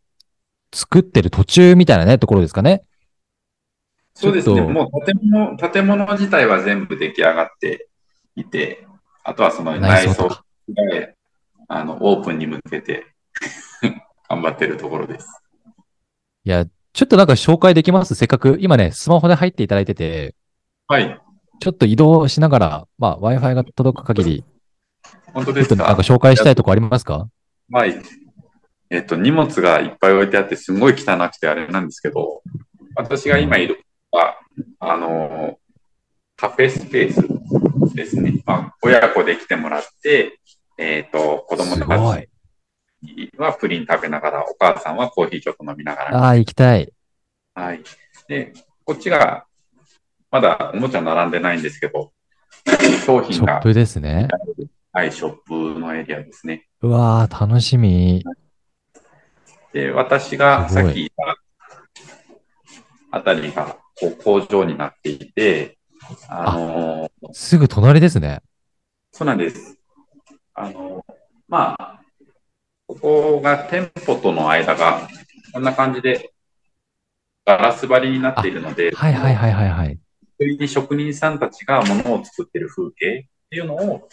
[0.73, 2.83] 作ってる途中みたいなね、ところですかね？
[4.21, 4.61] そうですね。
[4.61, 7.87] もう建物、建物自体は全部出来上がって
[8.35, 8.85] いて、
[9.23, 10.29] あとはその内装。
[10.67, 11.15] で、
[11.67, 13.05] あの、オープンに向けて
[14.29, 15.27] 頑張ってるところです。
[16.43, 18.13] いや、ちょっとなんか紹介できます？
[18.15, 20.35] せっかく、今ね、スマホで入っていただいてて、
[20.87, 21.19] はい。
[21.61, 24.43] ちょっと移動しながら、まあ、Wi-Fi が届く限り、
[25.33, 25.83] 本当ですか？
[25.83, 27.27] なんか紹介したいとこありますか？
[27.71, 27.95] はい。
[28.89, 32.41] えっと、荷物がいっぱい置いてあって、すごい汚くてあれなんですけど、
[32.95, 33.81] 私が今いるの
[34.11, 34.39] は、
[34.79, 35.57] あの、
[36.35, 38.41] カフェスペースですね。
[38.45, 40.39] まあ、親子で来てもらって、
[40.77, 41.85] えっと、子供すた。
[41.85, 42.29] ち
[43.37, 46.17] はプリン食べながら、お母さんはコーヒーちょっと飲みながら。
[46.17, 46.91] ああ、行きたい。
[47.53, 47.81] はい。
[48.27, 48.53] で、
[48.85, 49.45] こっちが、
[50.31, 52.11] まだおもちゃ並んでないんですけど、
[53.05, 54.27] 商品が、ショップですね。
[54.91, 56.67] はい、ショップのエリアですね。
[56.81, 58.23] うわー、楽しみ。
[59.73, 61.37] で、私がさっき言った
[63.11, 65.77] あたりがこう工場になっていて、
[66.27, 68.41] あのーすぐ隣ですね。
[69.11, 69.77] そうなんです。
[70.53, 71.13] あのー
[71.47, 72.01] まあ、
[72.87, 75.07] ここが店舗との間が、
[75.53, 76.31] こんな感じで、
[77.45, 79.99] ガラス張りになっているので、はいはいはいはいはい。
[80.37, 84.07] それに職人さんたちが物を作ってる風景っていうのを、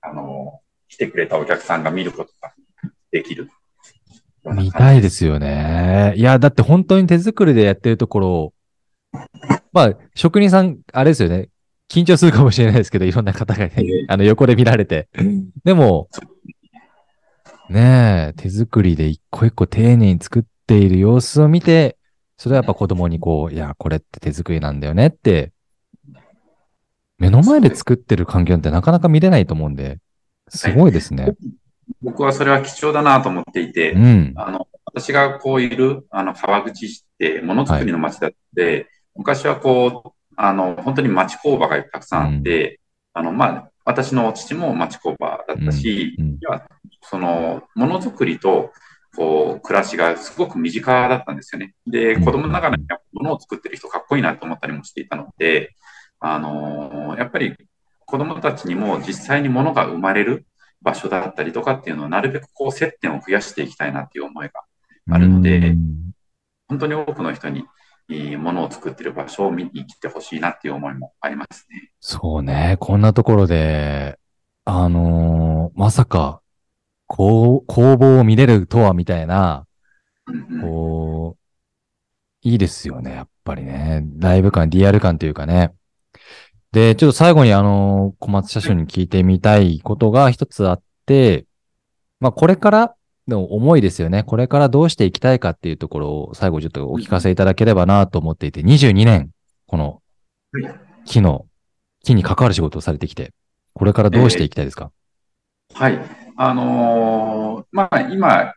[0.00, 2.54] あのー来てくれたお客さんが見ることが
[3.12, 3.50] できる。
[4.44, 6.14] 見たいですよね。
[6.16, 8.52] いや、だって本当に手作りでやってるところ、
[9.72, 11.48] まあ、職人さん、あれですよね。
[11.88, 13.74] 緊張するかもしれないですけど、いろんな方がね、
[14.08, 15.08] あの、横で見られて。
[15.64, 16.08] でも、
[17.70, 21.96] ねえ、手作りで一個一個丁寧に作っている様子を見て、
[22.36, 25.52] それはやっぱ子供にこう、いや、これって手作りなんだよねって、
[27.18, 29.98] 目の前で作ってる環境ってなかなか見れないと思うんで、
[30.48, 31.34] すごいですね。
[32.02, 34.32] 僕はそれは貴重だなと思っていて、うん。
[34.36, 38.88] あの、私がこういる、あの、川口市って、ものづくりの街だって、
[39.18, 42.80] 昔はこう、あの、本当に町工場がたくさんあって、
[43.12, 46.38] あの、まあ、私の父も町工場だったし、うん。
[47.02, 48.72] その、ものづくりと、
[49.16, 51.74] こう、暮らしがすごく身近だったんですよね。
[51.86, 52.24] で、うん。
[52.24, 55.74] 子供ながらに物を作ってる人かっこいいなと思ったりもしていたので、
[56.20, 57.56] あのやっぱり
[58.04, 60.46] 子供たちにも実際に物が生まれる
[60.82, 64.62] 場所だったりとかっていうのをなるべくこう接点を増やしていきたいなっていう思いが
[65.10, 66.12] あるのでうん。
[66.68, 67.64] 本当に多くの人に
[68.08, 71.90] ものを作ってる場所を見に来てほしいなっていう思いもありますね。
[72.00, 72.76] そうね。
[72.80, 74.18] こんなところで、
[74.64, 76.40] あのーまさか、
[77.06, 79.66] こう、工房を見れるとはみたいな、
[80.26, 83.12] うんうんこう、いいですよね。
[83.12, 84.04] やっぱりね。
[84.18, 85.74] ライブ感、リアル感というかね。
[86.72, 91.46] で、ちょっと最後にあのー小松社長に聞いてみたいことが一つあって、
[92.20, 92.94] まあこれから
[93.28, 94.22] の思いですよね。
[94.24, 99.30] これからどうしていきたいかっていうところを最後ちょっとお聞かせいただければなと思っていて、22年、
[99.66, 100.02] この
[101.04, 101.46] 木の、
[102.04, 103.32] 木に関わる仕事をされてきて、
[103.74, 104.90] これからどうしていきたいですか、
[105.74, 105.98] はい。
[106.36, 108.54] あのーまあ、今、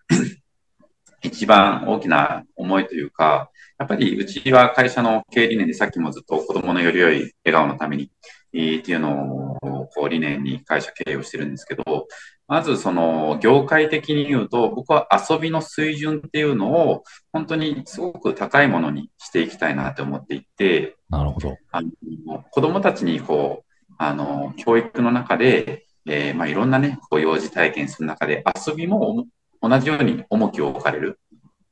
[1.21, 8.11] 一番大きな思いというか、やっぱりうちは会社の経営理念でさっきもずっと子供のより良い笑顔のために、
[8.53, 12.07] えっていうのをこう理念に会社経営をしてるんですけど、
[12.51, 21.55] まずその業界的に言うと、僕は遊びの水準っていうのを本当にすごく高いものにしていきたいなって思っていて、なるほど。
[21.71, 29.27] あの子供たちにこう、あの、教育の中で、えーまあ、いろんなね、こう幼児体験する中で、遊びも
[29.61, 31.21] 同じように重きを置かれる。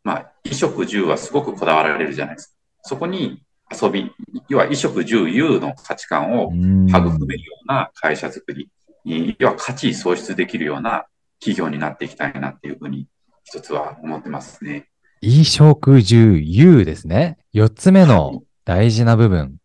[0.05, 2.53] まあ、衣食住はすごくこだわられるじゃないですか。
[2.83, 4.13] そこに遊び、
[4.47, 8.69] 要は衣食住優の価値観をうん育めるような会社づくり、
[9.03, 11.05] 要は価値創出できるような
[11.39, 13.07] 企業になっていきたいなっていうふうに、
[13.43, 14.87] 一つは思ってますね。
[15.21, 17.37] 衣食住優ですね。
[17.51, 19.57] 四つ目の大事な部分。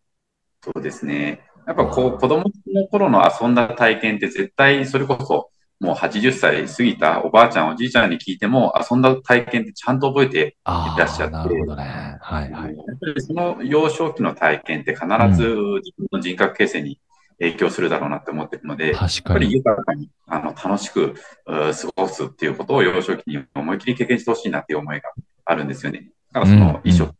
[0.63, 1.41] そうですね。
[1.67, 11.33] やっぱこう、子供の頃の遊んだ体験って絶対それこそもう80歳過ぎたおばあちゃん、おじいちゃんに聞いても、遊んだ体験ってちゃんと覚えていらっしゃって。
[11.33, 12.17] なるほどね。
[12.21, 12.75] はいはい。
[12.75, 15.05] やっぱりその幼少期の体験って必
[15.35, 16.99] ず自分の人格形成に
[17.39, 18.93] 影響するだろうなって思ってるので。
[18.93, 21.15] やっぱり豊かにあの楽しく
[21.45, 25.11] 過ごすっていうことを幼少期に思い切り経験してほしいなっていう思いが
[25.45, 26.11] あるんですよね。
[26.31, 27.15] だからその衣食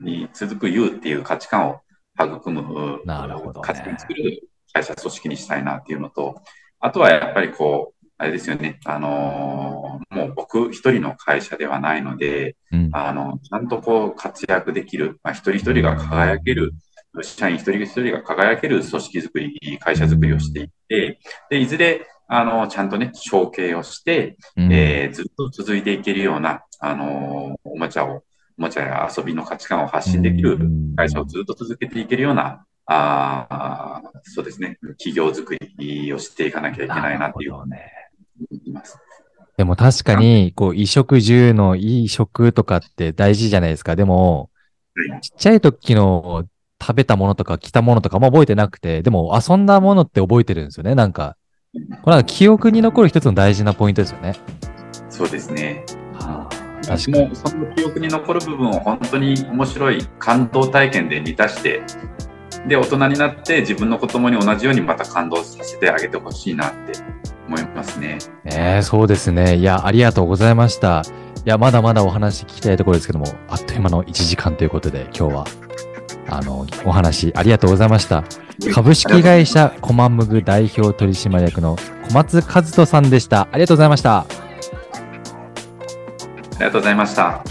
[0.00, 1.80] に続く U っていう価値観を
[2.18, 6.42] 育む、なるほど、ね、価値観作る会社組織にしたいなっていうのと、
[6.80, 16.72] あとはやっぱりこう、あれですよね、あのー、もう僕一人の会社ではないので、うん、あの、ちゃんとこう活躍できる、まあ、一人一人が輝ける、
[17.22, 21.18] 社員一人一人が輝ける組織づくり、会社づくりをしていって、
[21.50, 28.24] で、いずれ、あの、ちゃんとね、承継をして、うん、えー、ずっと続いていけるような、あのー、おもちゃを、
[28.58, 30.58] おもちゃや遊びの価値観を発信できる
[30.96, 37.92] 会社をずっと続けていけるような、あそうですね、企業づくりをしていかなきゃいけないなっていう、ね、
[38.64, 38.98] います。
[39.56, 43.96] でも確かに、こう、衣食住のいい食とかって大事じゃないですか。
[43.96, 44.50] でも、
[45.22, 46.46] ちっちゃい時の
[46.80, 50.94] 食べたものとか着たものとかも覚えてなくて、でも遊んだものって覚えてるんですよね。
[50.94, 51.36] なんか、
[52.02, 54.34] これは記憶に残る一つの大事なポイントですよね。
[55.08, 55.84] そうですね。
[56.14, 57.36] はあ、確かに。
[57.36, 61.82] その記憶に残る部分を本当に面白い感動体験で満たして、
[62.66, 66.92] で、大人になって自分の子供に同じようにまた感動させてあげてほしいなって
[67.46, 68.18] 思いますね。
[68.44, 69.56] ええそうですね。
[69.56, 71.02] いや、ありがとうございました。
[71.44, 75.44] いや、まだまだお話聞きたいところですけども、あっという間の1時間ということで、今日は、
[76.28, 78.24] あの、お話ありがとうございました。
[78.72, 81.76] 株式会社コマムグ代表取締役の
[82.08, 83.48] 小松和人さんでした。
[83.52, 84.18] ありがとうございました。
[84.18, 84.26] あ
[86.52, 87.42] りがとうございました。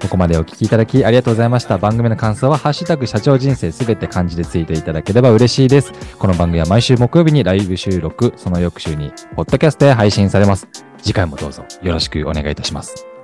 [0.00, 1.76] ここまでお聞きいただきありがとうございました。
[1.76, 5.92] 番組の感想は、ハッシュタグ社長人生すべて漢字でついていただければ嬉しいです。
[6.18, 10.68] この番組は毎週木曜日にライブ収録、その翌週に、ポッドキャストで配信されます。
[11.02, 13.17] 次回もどうぞよろしくお願いいたします。